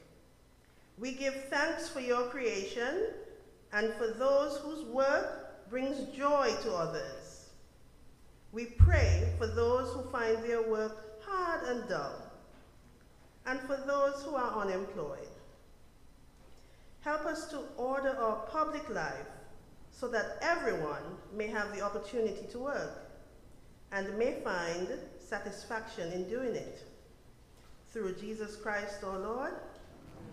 We 0.99 1.13
give 1.13 1.45
thanks 1.49 1.89
for 1.89 2.01
your 2.01 2.29
creation 2.29 3.07
and 3.73 3.93
for 3.95 4.09
those 4.09 4.59
whose 4.59 4.85
work 4.85 5.71
brings 5.71 6.15
joy 6.17 6.53
to 6.63 6.73
others. 6.73 7.28
We 8.53 8.67
pray 8.67 9.33
for 9.39 9.47
those 9.47 9.93
who 9.93 10.11
find 10.11 10.43
their 10.43 10.63
work 10.63 11.23
hard 11.25 11.69
and 11.69 11.89
dull, 11.89 12.23
and 13.47 13.61
for 13.61 13.77
those 13.87 14.23
who 14.23 14.35
are 14.35 14.63
unemployed. 14.63 15.29
Help 17.01 17.27
us 17.27 17.47
to 17.51 17.61
order 17.77 18.17
our 18.19 18.47
public 18.47 18.89
life 18.91 19.27
so 19.91 20.09
that 20.09 20.39
everyone 20.41 21.03
may 21.35 21.47
have 21.47 21.75
the 21.75 21.81
opportunity 21.81 22.47
to 22.51 22.59
work 22.59 23.09
and 23.93 24.17
may 24.19 24.41
find 24.45 24.89
satisfaction 25.19 26.13
in 26.13 26.29
doing 26.29 26.55
it. 26.55 26.83
Through 27.93 28.17
Jesus 28.17 28.57
Christ 28.57 29.03
our 29.05 29.19
Lord. 29.19 29.55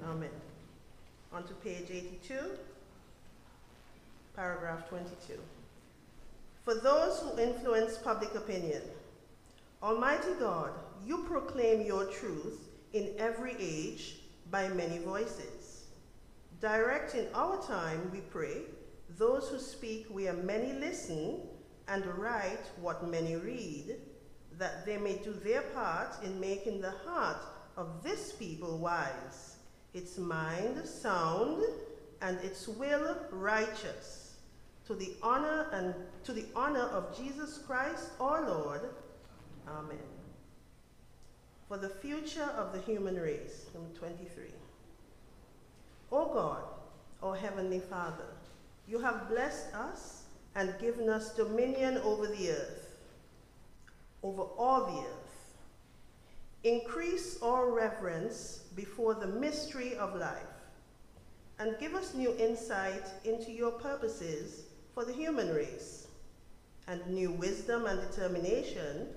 Amen. 0.06 0.30
On 1.34 1.44
to 1.48 1.54
page 1.56 1.88
82, 1.90 2.38
paragraph 4.36 4.90
22. 4.90 5.40
For 6.66 6.74
those 6.74 7.20
who 7.20 7.40
influence 7.40 8.00
public 8.00 8.34
opinion, 8.34 8.82
Almighty 9.84 10.34
God, 10.40 10.72
you 11.06 11.20
proclaim 11.20 11.86
your 11.86 12.06
truth 12.06 12.60
in 12.92 13.14
every 13.20 13.56
age 13.60 14.16
by 14.50 14.70
many 14.70 14.98
voices. 14.98 15.84
Direct 16.60 17.14
in 17.14 17.28
our 17.36 17.62
time, 17.62 18.10
we 18.12 18.22
pray, 18.22 18.64
those 19.20 19.48
who 19.50 19.60
speak 19.60 20.08
where 20.10 20.34
many 20.34 20.74
listen 20.74 21.42
and 21.88 22.04
write 22.18 22.66
what 22.82 23.08
many 23.08 23.36
read, 23.36 23.98
that 24.58 24.88
they 24.88 24.98
may 24.98 25.18
do 25.18 25.34
their 25.34 25.62
part 25.62 26.16
in 26.24 26.40
making 26.40 26.82
the 26.82 26.96
heart 27.06 27.46
of 27.78 28.02
this 28.02 28.32
people 28.32 28.80
wise, 28.80 29.58
its 29.94 30.18
mind 30.18 30.84
sound, 30.84 31.64
and 32.24 32.40
its 32.40 32.68
will 32.68 33.18
righteous, 33.30 34.25
to 34.88 34.94
the 34.94 35.14
honor 35.22 35.68
and 35.72 35.96
to 36.24 36.34
the 36.34 36.46
honor 36.56 36.88
of 36.88 37.18
Jesus 37.18 37.60
Christ 37.66 38.12
our 38.20 38.48
Lord. 38.48 38.82
Amen. 39.68 39.98
For 41.68 41.78
the 41.78 41.90
future 41.90 42.50
of 42.56 42.72
the 42.74 42.80
human 42.80 43.16
race, 43.16 43.66
number 43.74 43.90
23. 43.98 44.44
O 46.12 46.34
God, 46.34 46.64
our 47.24 47.36
Heavenly 47.36 47.80
Father, 47.80 48.28
you 48.88 49.00
have 49.00 49.28
blessed 49.28 49.74
us 49.74 50.24
and 50.54 50.78
given 50.80 51.10
us 51.10 51.34
dominion 51.36 51.98
over 52.00 52.28
the 52.28 52.52
earth, 52.52 52.96
over 54.22 54.44
all 54.44 54.86
the 54.86 55.00
earth. 55.00 55.56
Increase 56.64 57.42
our 57.42 57.72
reverence 57.72 58.64
before 58.76 59.16
the 59.16 59.28
mystery 59.28 59.96
of 59.96 60.16
life, 60.16 60.38
and 61.58 61.76
give 61.80 61.96
us 61.96 62.14
new 62.14 62.36
insight 62.38 63.06
into 63.24 63.52
your 63.52 63.72
purposes 63.72 64.65
for 64.96 65.04
the 65.04 65.14
human 65.14 65.54
race, 65.54 66.08
and 66.88 67.06
new 67.08 67.32
wisdom 67.32 67.86
and 67.86 68.00
determination 68.10 69.08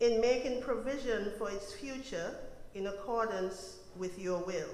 in 0.00 0.20
making 0.20 0.60
provision 0.60 1.32
for 1.38 1.48
its 1.48 1.72
future 1.72 2.34
in 2.74 2.88
accordance 2.88 3.76
with 3.96 4.18
your 4.18 4.40
will. 4.40 4.68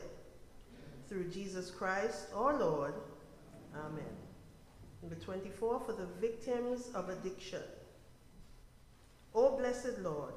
Through 1.07 1.29
Jesus 1.29 1.71
Christ 1.71 2.29
our 2.35 2.59
Lord. 2.59 2.95
Amen. 3.77 4.05
Number 5.03 5.17
24, 5.17 5.81
for 5.81 5.93
the 5.93 6.07
victims 6.19 6.89
of 6.95 7.11
addiction. 7.11 7.63
O 9.35 9.57
blessed 9.59 9.99
Lord, 10.01 10.33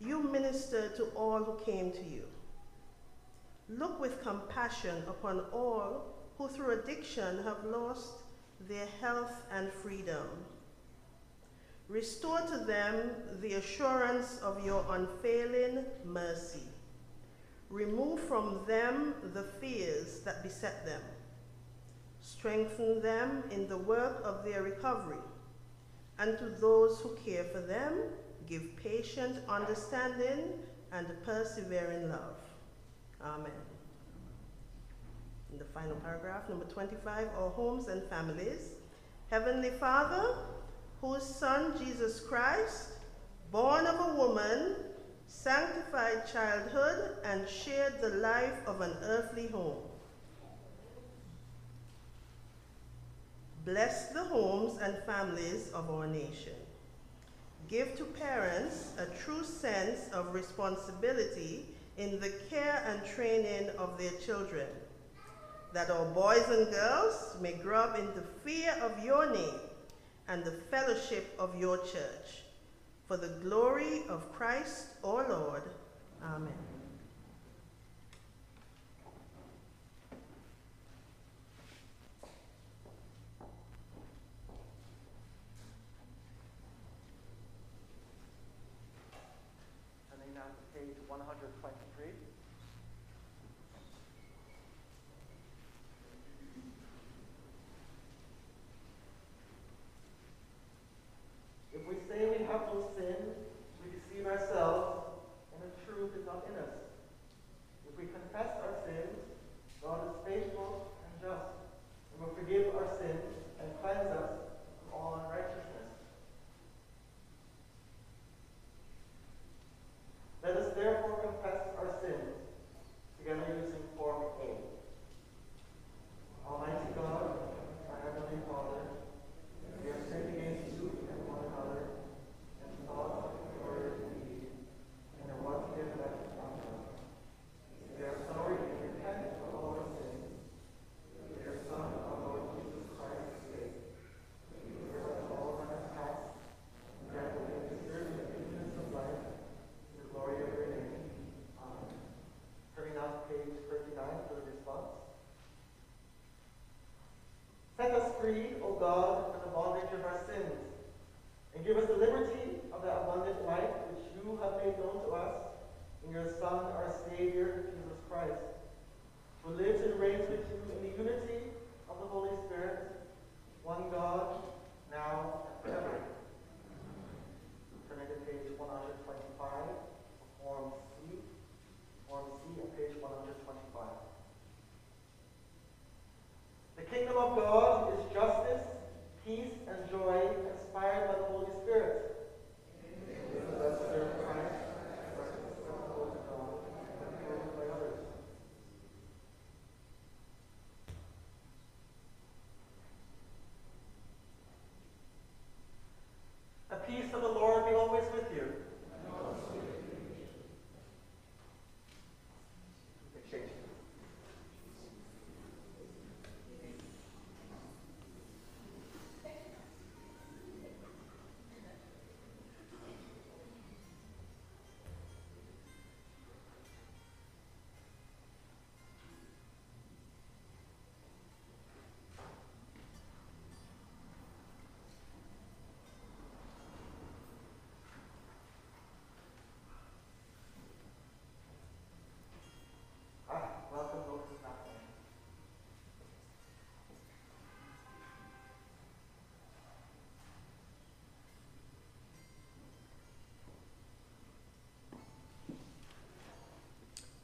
you 0.00 0.22
ministered 0.22 0.96
to 0.96 1.04
all 1.14 1.44
who 1.44 1.62
came 1.64 1.92
to 1.92 2.02
you. 2.02 2.22
Look 3.68 4.00
with 4.00 4.22
compassion 4.22 5.02
upon 5.06 5.40
all 5.52 6.14
who 6.38 6.48
through 6.48 6.80
addiction 6.80 7.42
have 7.44 7.62
lost 7.64 8.12
their 8.66 8.86
health 9.00 9.44
and 9.52 9.72
freedom. 9.72 10.26
Restore 11.88 12.40
to 12.40 12.58
them 12.58 13.12
the 13.40 13.54
assurance 13.54 14.38
of 14.42 14.64
your 14.64 14.84
unfailing 14.90 15.84
mercy. 16.04 16.62
Remove 17.70 18.20
from 18.20 18.60
them 18.66 19.14
the 19.32 19.44
fears 19.60 20.20
that 20.20 20.42
beset 20.42 20.84
them 20.84 21.02
strengthen 22.28 23.00
them 23.00 23.42
in 23.50 23.68
the 23.68 23.78
work 23.78 24.20
of 24.24 24.44
their 24.44 24.62
recovery, 24.62 25.24
and 26.18 26.36
to 26.38 26.44
those 26.60 27.00
who 27.00 27.16
care 27.24 27.44
for 27.44 27.60
them, 27.60 27.92
give 28.46 28.76
patient 28.76 29.36
understanding 29.48 30.44
and 30.92 31.06
persevering 31.24 32.08
love. 32.08 32.36
Amen. 33.22 33.67
The 35.58 35.64
final 35.64 35.96
paragraph, 35.96 36.48
number 36.48 36.64
25, 36.66 37.28
our 37.38 37.50
homes 37.50 37.88
and 37.88 38.02
families. 38.04 38.70
Heavenly 39.30 39.70
Father, 39.70 40.36
whose 41.00 41.24
Son, 41.24 41.74
Jesus 41.78 42.20
Christ, 42.20 42.90
born 43.50 43.86
of 43.86 43.98
a 43.98 44.14
woman, 44.14 44.76
sanctified 45.26 46.26
childhood, 46.32 47.16
and 47.24 47.48
shared 47.48 48.00
the 48.00 48.10
life 48.10 48.66
of 48.66 48.80
an 48.80 48.96
earthly 49.02 49.48
home 49.48 49.88
Bless 53.68 54.08
the 54.08 54.24
homes 54.24 54.80
and 54.80 54.96
families 55.04 55.70
of 55.74 55.90
our 55.90 56.06
nation. 56.06 56.54
Give 57.68 57.94
to 57.98 58.04
parents 58.06 58.92
a 58.96 59.04
true 59.22 59.44
sense 59.44 60.08
of 60.14 60.32
responsibility 60.32 61.66
in 61.98 62.18
the 62.18 62.30
care 62.48 62.82
and 62.86 63.04
training 63.04 63.68
of 63.76 63.98
their 63.98 64.12
children, 64.24 64.68
that 65.72 65.90
our 65.90 66.06
boys 66.06 66.48
and 66.48 66.70
girls 66.72 67.36
may 67.40 67.52
grow 67.52 67.80
up 67.80 67.98
in 67.98 68.06
the 68.14 68.24
fear 68.44 68.74
of 68.82 69.04
your 69.04 69.30
name 69.32 69.60
and 70.28 70.44
the 70.44 70.52
fellowship 70.70 71.34
of 71.38 71.58
your 71.58 71.78
church. 71.78 72.44
For 73.06 73.16
the 73.16 73.28
glory 73.42 74.02
of 74.08 74.32
Christ 74.32 74.88
our 75.02 75.28
Lord. 75.28 75.62
Amen. 76.22 76.67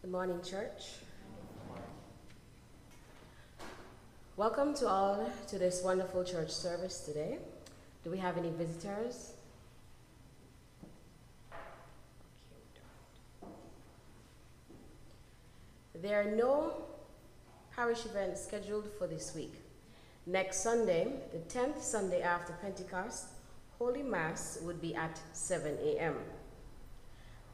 Good 0.05 0.12
morning, 0.12 0.42
church. 0.42 0.96
Welcome 4.36 4.74
to 4.74 4.86
all 4.86 5.32
to 5.48 5.59
this 5.59 5.80
wonderful 5.82 6.24
church 6.24 6.50
service 6.50 7.00
today. 7.00 7.38
Do 8.02 8.11
we 8.11 8.18
have 8.18 8.36
any 8.36 8.50
visitors? 8.50 9.32
There 15.94 16.20
are 16.20 16.36
no 16.36 16.74
parish 17.74 18.05
events 18.05 18.44
scheduled 18.44 18.90
for 18.98 19.07
this 19.07 19.34
week. 19.34 19.55
Next 20.26 20.62
Sunday, 20.62 21.14
the 21.32 21.38
10th 21.38 21.80
Sunday 21.80 22.20
after 22.20 22.52
Pentecost, 22.61 23.28
Holy 23.78 24.02
Mass 24.02 24.59
would 24.64 24.82
be 24.82 24.94
at 24.94 25.18
7 25.32 25.78
a.m. 25.82 26.16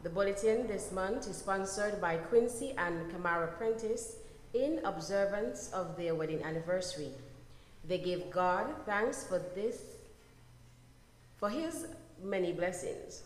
The 0.02 0.08
bulletin 0.08 0.66
this 0.66 0.92
month 0.92 1.28
is 1.28 1.36
sponsored 1.36 2.00
by 2.00 2.16
Quincy 2.16 2.74
and 2.78 3.12
Kamara 3.12 3.56
Prentice 3.58 4.16
in 4.54 4.80
observance 4.84 5.70
of 5.74 5.94
their 5.98 6.14
wedding 6.14 6.42
anniversary. 6.42 7.10
They 7.86 7.98
give 7.98 8.30
God 8.30 8.66
thanks 8.86 9.24
for 9.24 9.38
this, 9.54 9.76
for 11.36 11.50
his 11.50 11.86
many 12.22 12.50
blessings. 12.52 13.22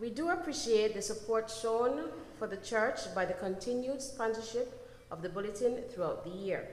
We 0.00 0.08
do 0.08 0.30
appreciate 0.30 0.94
the 0.94 1.02
support 1.02 1.50
shown 1.50 2.08
for 2.38 2.46
the 2.46 2.56
church 2.56 3.14
by 3.14 3.26
the 3.26 3.34
continued 3.34 4.00
sponsorship 4.00 4.88
of 5.10 5.20
the 5.20 5.28
bulletin 5.28 5.82
throughout 5.90 6.24
the 6.24 6.30
year. 6.30 6.68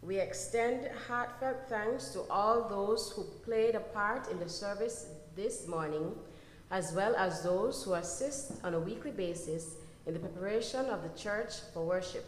We 0.00 0.18
extend 0.18 0.88
heartfelt 1.08 1.68
thanks 1.68 2.08
to 2.10 2.22
all 2.30 2.68
those 2.68 3.12
who 3.14 3.24
played 3.44 3.74
a 3.74 3.80
part 3.80 4.30
in 4.30 4.38
the 4.38 4.48
service 4.48 5.08
this 5.36 5.68
morning, 5.68 6.12
as 6.70 6.92
well 6.92 7.16
as 7.16 7.42
those 7.42 7.82
who 7.82 7.94
assist 7.94 8.52
on 8.62 8.74
a 8.74 8.80
weekly 8.80 9.10
basis 9.10 9.76
in 10.06 10.14
the 10.14 10.20
preparation 10.20 10.86
of 10.86 11.02
the 11.02 11.18
church 11.18 11.54
for 11.72 11.84
worship. 11.84 12.26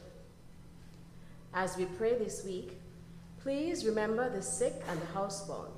As 1.53 1.77
we 1.77 1.85
pray 1.85 2.17
this 2.17 2.45
week, 2.45 2.79
please 3.43 3.85
remember 3.85 4.31
the 4.31 4.43
sick 4.43 4.75
and 4.89 5.01
the 5.01 5.07
housebound, 5.07 5.73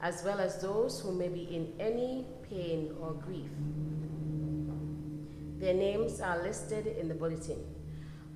as 0.00 0.22
well 0.24 0.40
as 0.40 0.60
those 0.60 1.00
who 1.00 1.12
may 1.12 1.28
be 1.28 1.44
in 1.54 1.72
any 1.78 2.26
pain 2.48 2.94
or 3.00 3.12
grief. 3.12 3.50
Their 5.58 5.74
names 5.74 6.20
are 6.20 6.42
listed 6.42 6.86
in 6.86 7.08
the 7.08 7.14
bulletin. 7.14 7.64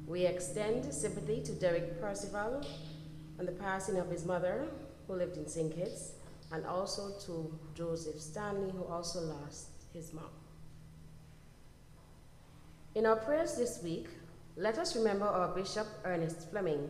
We 0.06 0.24
extend 0.24 0.92
sympathy 0.94 1.42
to 1.42 1.52
Derek 1.52 2.00
Percival 2.00 2.64
on 3.38 3.44
the 3.44 3.52
passing 3.52 3.98
of 3.98 4.08
his 4.08 4.24
mother, 4.24 4.66
who 5.06 5.14
lived 5.14 5.36
in 5.36 5.46
St. 5.46 5.74
Kitts, 5.74 6.12
and 6.52 6.64
also 6.64 7.10
to 7.26 7.58
Joseph 7.74 8.20
Stanley, 8.20 8.70
who 8.70 8.84
also 8.84 9.20
lost 9.20 9.68
his 9.92 10.12
mom. 10.12 10.30
In 12.94 13.06
our 13.06 13.16
prayers 13.16 13.56
this 13.56 13.82
week, 13.82 14.08
let 14.56 14.78
us 14.78 14.96
remember 14.96 15.26
our 15.26 15.54
Bishop 15.54 15.86
Ernest 16.04 16.50
Fleming 16.50 16.88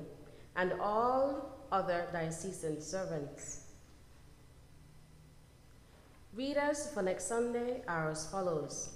and 0.57 0.73
all 0.81 1.67
other 1.71 2.07
diocesan 2.13 2.81
servants. 2.81 3.65
Readers 6.35 6.89
for 6.95 7.03
next 7.03 7.27
Sunday 7.27 7.83
are 7.89 8.11
as 8.11 8.31
follows. 8.31 8.91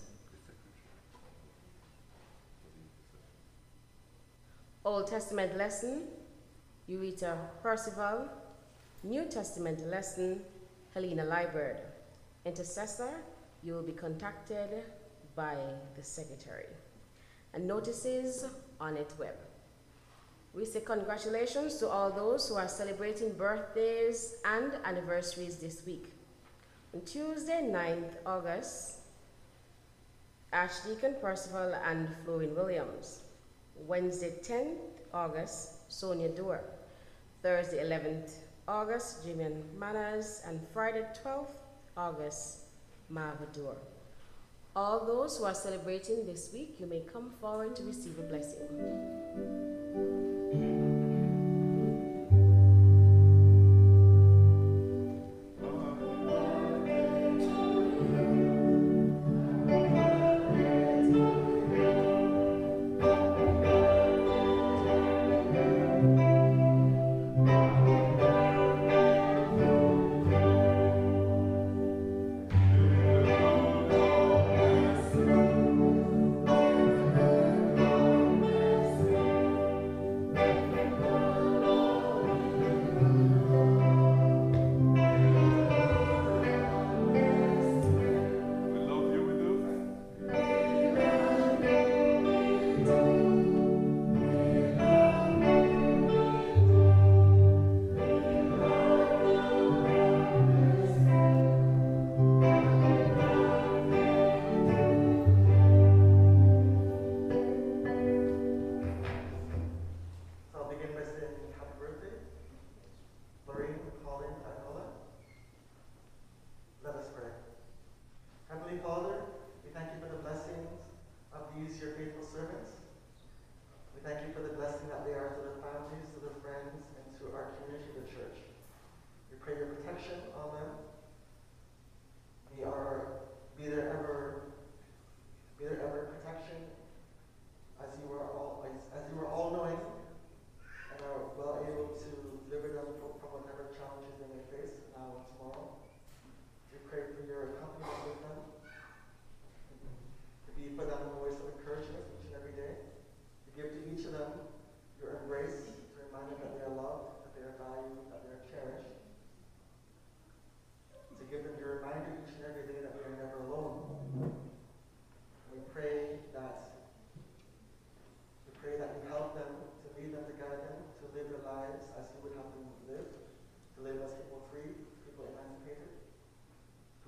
Old 4.84 5.08
Testament 5.08 5.56
lesson, 5.56 6.04
Eureta 6.88 7.36
Percival. 7.62 8.28
New 9.04 9.24
Testament 9.24 9.84
lesson, 9.90 10.42
Helena 10.94 11.24
Liebert. 11.24 11.78
Intercessor, 12.44 13.10
you 13.62 13.72
will 13.72 13.82
be 13.82 13.92
contacted 13.92 14.84
by 15.34 15.56
the 15.96 16.02
secretary. 16.02 16.66
And 17.54 17.66
notices 17.66 18.44
on 18.80 18.96
it 18.96 19.12
web. 19.18 19.34
We 20.54 20.66
say 20.66 20.80
congratulations 20.80 21.78
to 21.78 21.88
all 21.88 22.10
those 22.10 22.46
who 22.48 22.56
are 22.56 22.68
celebrating 22.68 23.32
birthdays 23.32 24.34
and 24.44 24.72
anniversaries 24.84 25.56
this 25.56 25.86
week. 25.86 26.12
On 26.92 27.00
Tuesday, 27.00 27.62
9th 27.62 28.12
August, 28.26 28.98
Archdeacon 30.52 31.14
Percival 31.22 31.74
and 31.86 32.08
Florine 32.24 32.54
Williams. 32.54 33.20
Wednesday, 33.86 34.34
10th 34.42 34.76
August, 35.14 35.90
Sonia 35.90 36.28
Doer. 36.28 36.60
Thursday, 37.42 37.82
11th 37.82 38.32
August, 38.68 39.26
Jimin 39.26 39.62
Manas, 39.76 40.42
and 40.46 40.60
Friday 40.72 41.04
12th 41.24 41.56
August, 41.96 42.58
Mavadur. 43.12 43.76
All 44.74 45.04
those 45.04 45.38
who 45.38 45.44
are 45.44 45.54
celebrating 45.54 46.24
this 46.26 46.50
week, 46.52 46.76
you 46.78 46.86
may 46.86 47.00
come 47.12 47.32
forward 47.40 47.74
to 47.76 47.82
receive 47.82 48.18
a 48.18 48.22
blessing. 48.22 49.81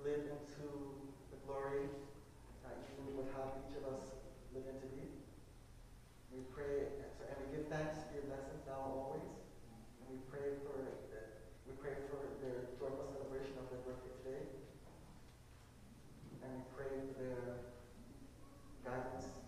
live 0.05 0.29
into 0.29 0.69
the 1.33 1.39
glory 1.49 1.89
that 2.61 2.77
you 2.93 3.09
would 3.17 3.33
have 3.33 3.57
each 3.65 3.73
of 3.81 3.89
us 3.89 4.13
live 4.53 4.69
into 4.69 4.85
be. 4.93 5.09
We 6.29 6.45
pray, 6.53 6.93
and 7.01 7.37
we 7.41 7.47
give 7.57 7.73
thanks 7.73 8.05
for 8.05 8.13
your 8.13 8.29
blessings 8.29 8.69
now 8.69 8.85
and 8.85 8.95
always. 9.01 9.33
And 10.05 10.05
we 10.13 10.21
pray 10.29 10.61
for 10.61 10.77
the, 10.77 10.93
we 11.65 11.73
pray 11.81 11.97
for 12.13 12.21
their 12.45 12.69
joyful 12.77 13.09
celebration 13.17 13.57
of 13.57 13.73
their 13.73 13.81
birthday 13.81 14.13
today. 14.21 14.45
And 16.45 16.53
we 16.53 16.63
pray 16.77 16.93
for 17.09 17.17
their 17.25 17.45
guidance 18.85 19.44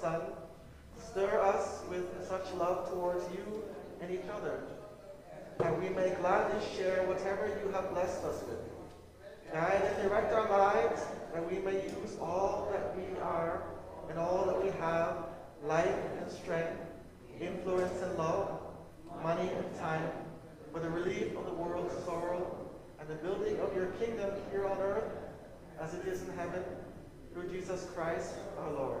Son, 0.00 0.20
stir 0.98 1.40
us 1.40 1.80
with 1.88 2.04
such 2.28 2.52
love 2.54 2.90
towards 2.90 3.24
you 3.32 3.62
and 4.02 4.10
each 4.10 4.28
other, 4.34 4.60
that 5.58 5.80
we 5.80 5.88
may 5.88 6.10
gladly 6.20 6.60
share 6.76 7.04
whatever 7.04 7.48
you 7.64 7.72
have 7.72 7.90
blessed 7.90 8.22
us 8.24 8.42
with. 8.42 8.58
Guide 9.50 9.82
and 9.82 10.08
direct 10.08 10.32
our 10.32 10.48
lives, 10.50 11.02
that 11.32 11.50
we 11.50 11.58
may 11.58 11.84
use 11.84 12.18
all 12.20 12.68
that 12.72 12.94
we 12.96 13.18
are 13.20 13.62
and 14.10 14.18
all 14.18 14.44
that 14.44 14.62
we 14.62 14.70
have, 14.78 15.16
life 15.64 15.96
and 16.20 16.30
strength, 16.30 16.78
influence 17.40 18.02
and 18.02 18.18
love, 18.18 18.60
money 19.22 19.48
and 19.48 19.78
time, 19.78 20.10
for 20.72 20.80
the 20.80 20.90
relief 20.90 21.34
of 21.36 21.46
the 21.46 21.54
world's 21.54 21.94
sorrow 22.04 22.58
and 23.00 23.08
the 23.08 23.14
building 23.26 23.58
of 23.60 23.74
your 23.74 23.86
kingdom 23.92 24.30
here 24.50 24.66
on 24.66 24.78
earth 24.78 25.10
as 25.80 25.94
it 25.94 26.06
is 26.06 26.22
in 26.22 26.36
heaven, 26.36 26.62
through 27.32 27.48
Jesus 27.50 27.86
Christ 27.94 28.34
our 28.58 28.72
Lord. 28.72 29.00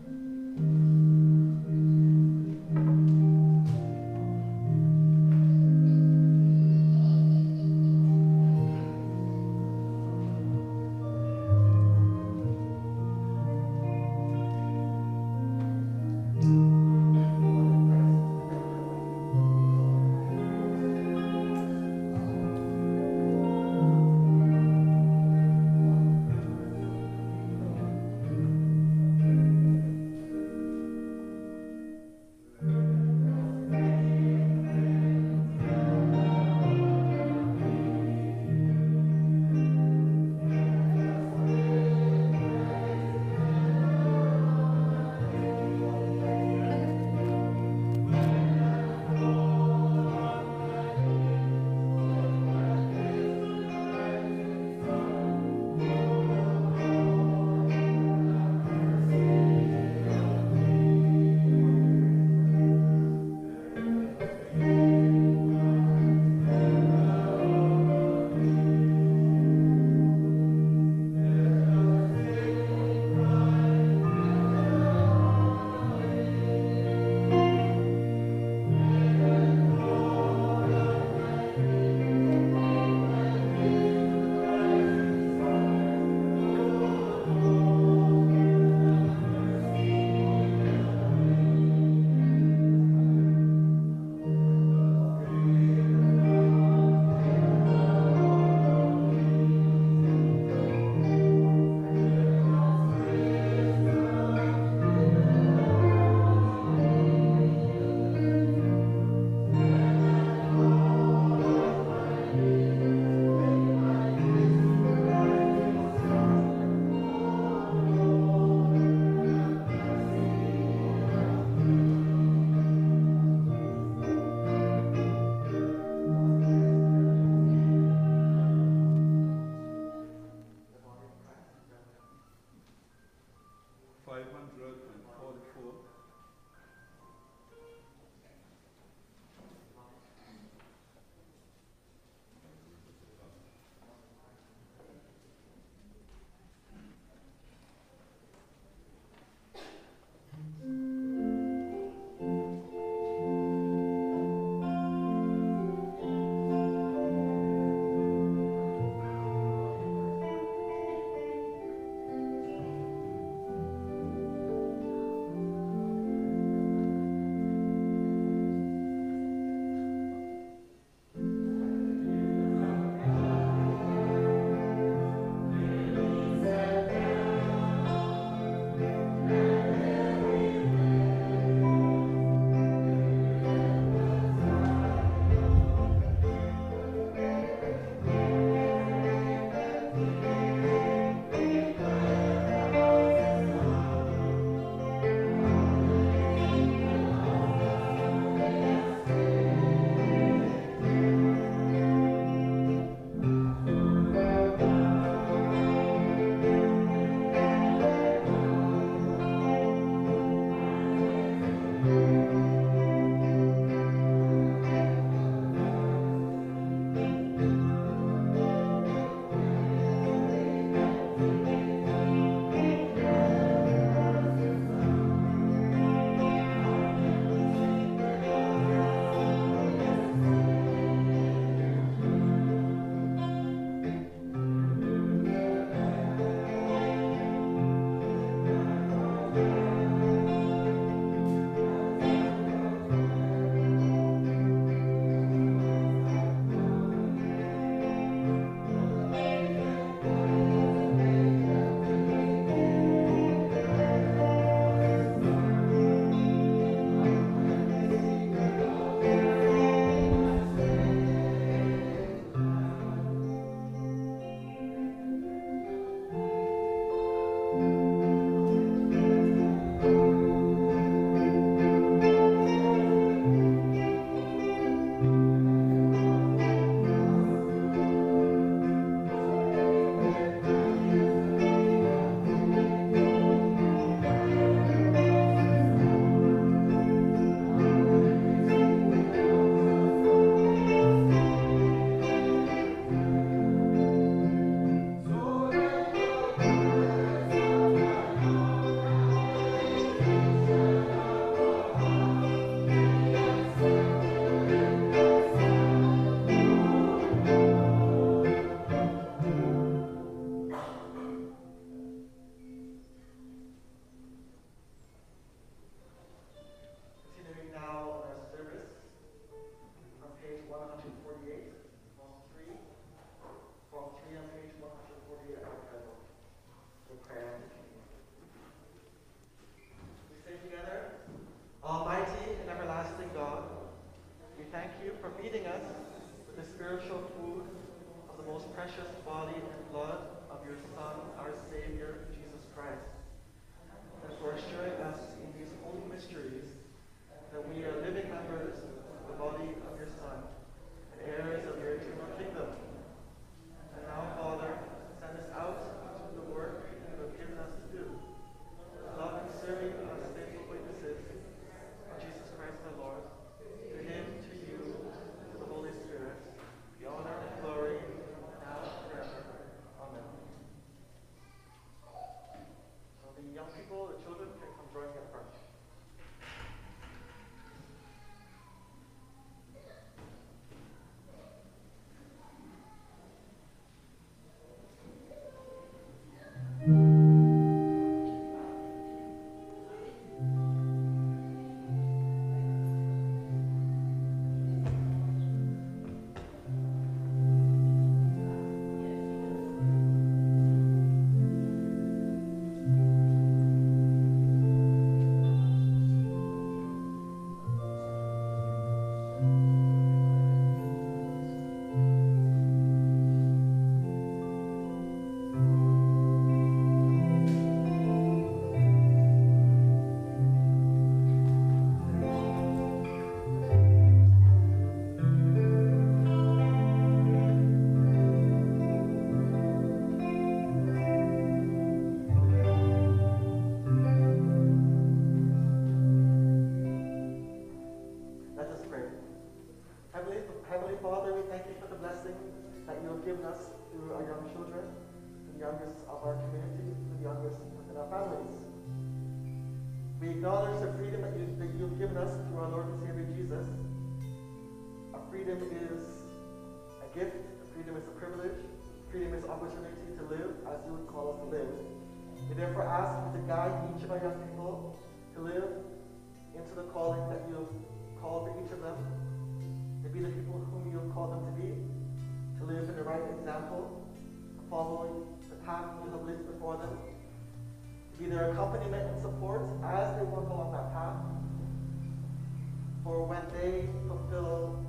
when 483.17 483.41
they 483.41 483.65
fulfill 483.87 484.59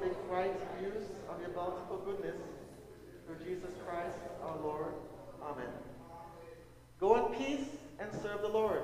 make 0.02 0.12
right 0.28 0.52
use 0.80 1.10
of 1.30 1.40
your 1.40 1.50
bountiful 1.50 1.98
goodness 2.04 2.36
through 3.24 3.36
Jesus 3.44 3.70
Christ 3.86 4.18
our 4.42 4.56
Lord. 4.60 4.94
Amen. 5.42 5.68
Go 6.98 7.26
in 7.26 7.34
peace 7.34 7.68
and 8.00 8.10
serve 8.20 8.42
the 8.42 8.48
Lord. 8.48 8.82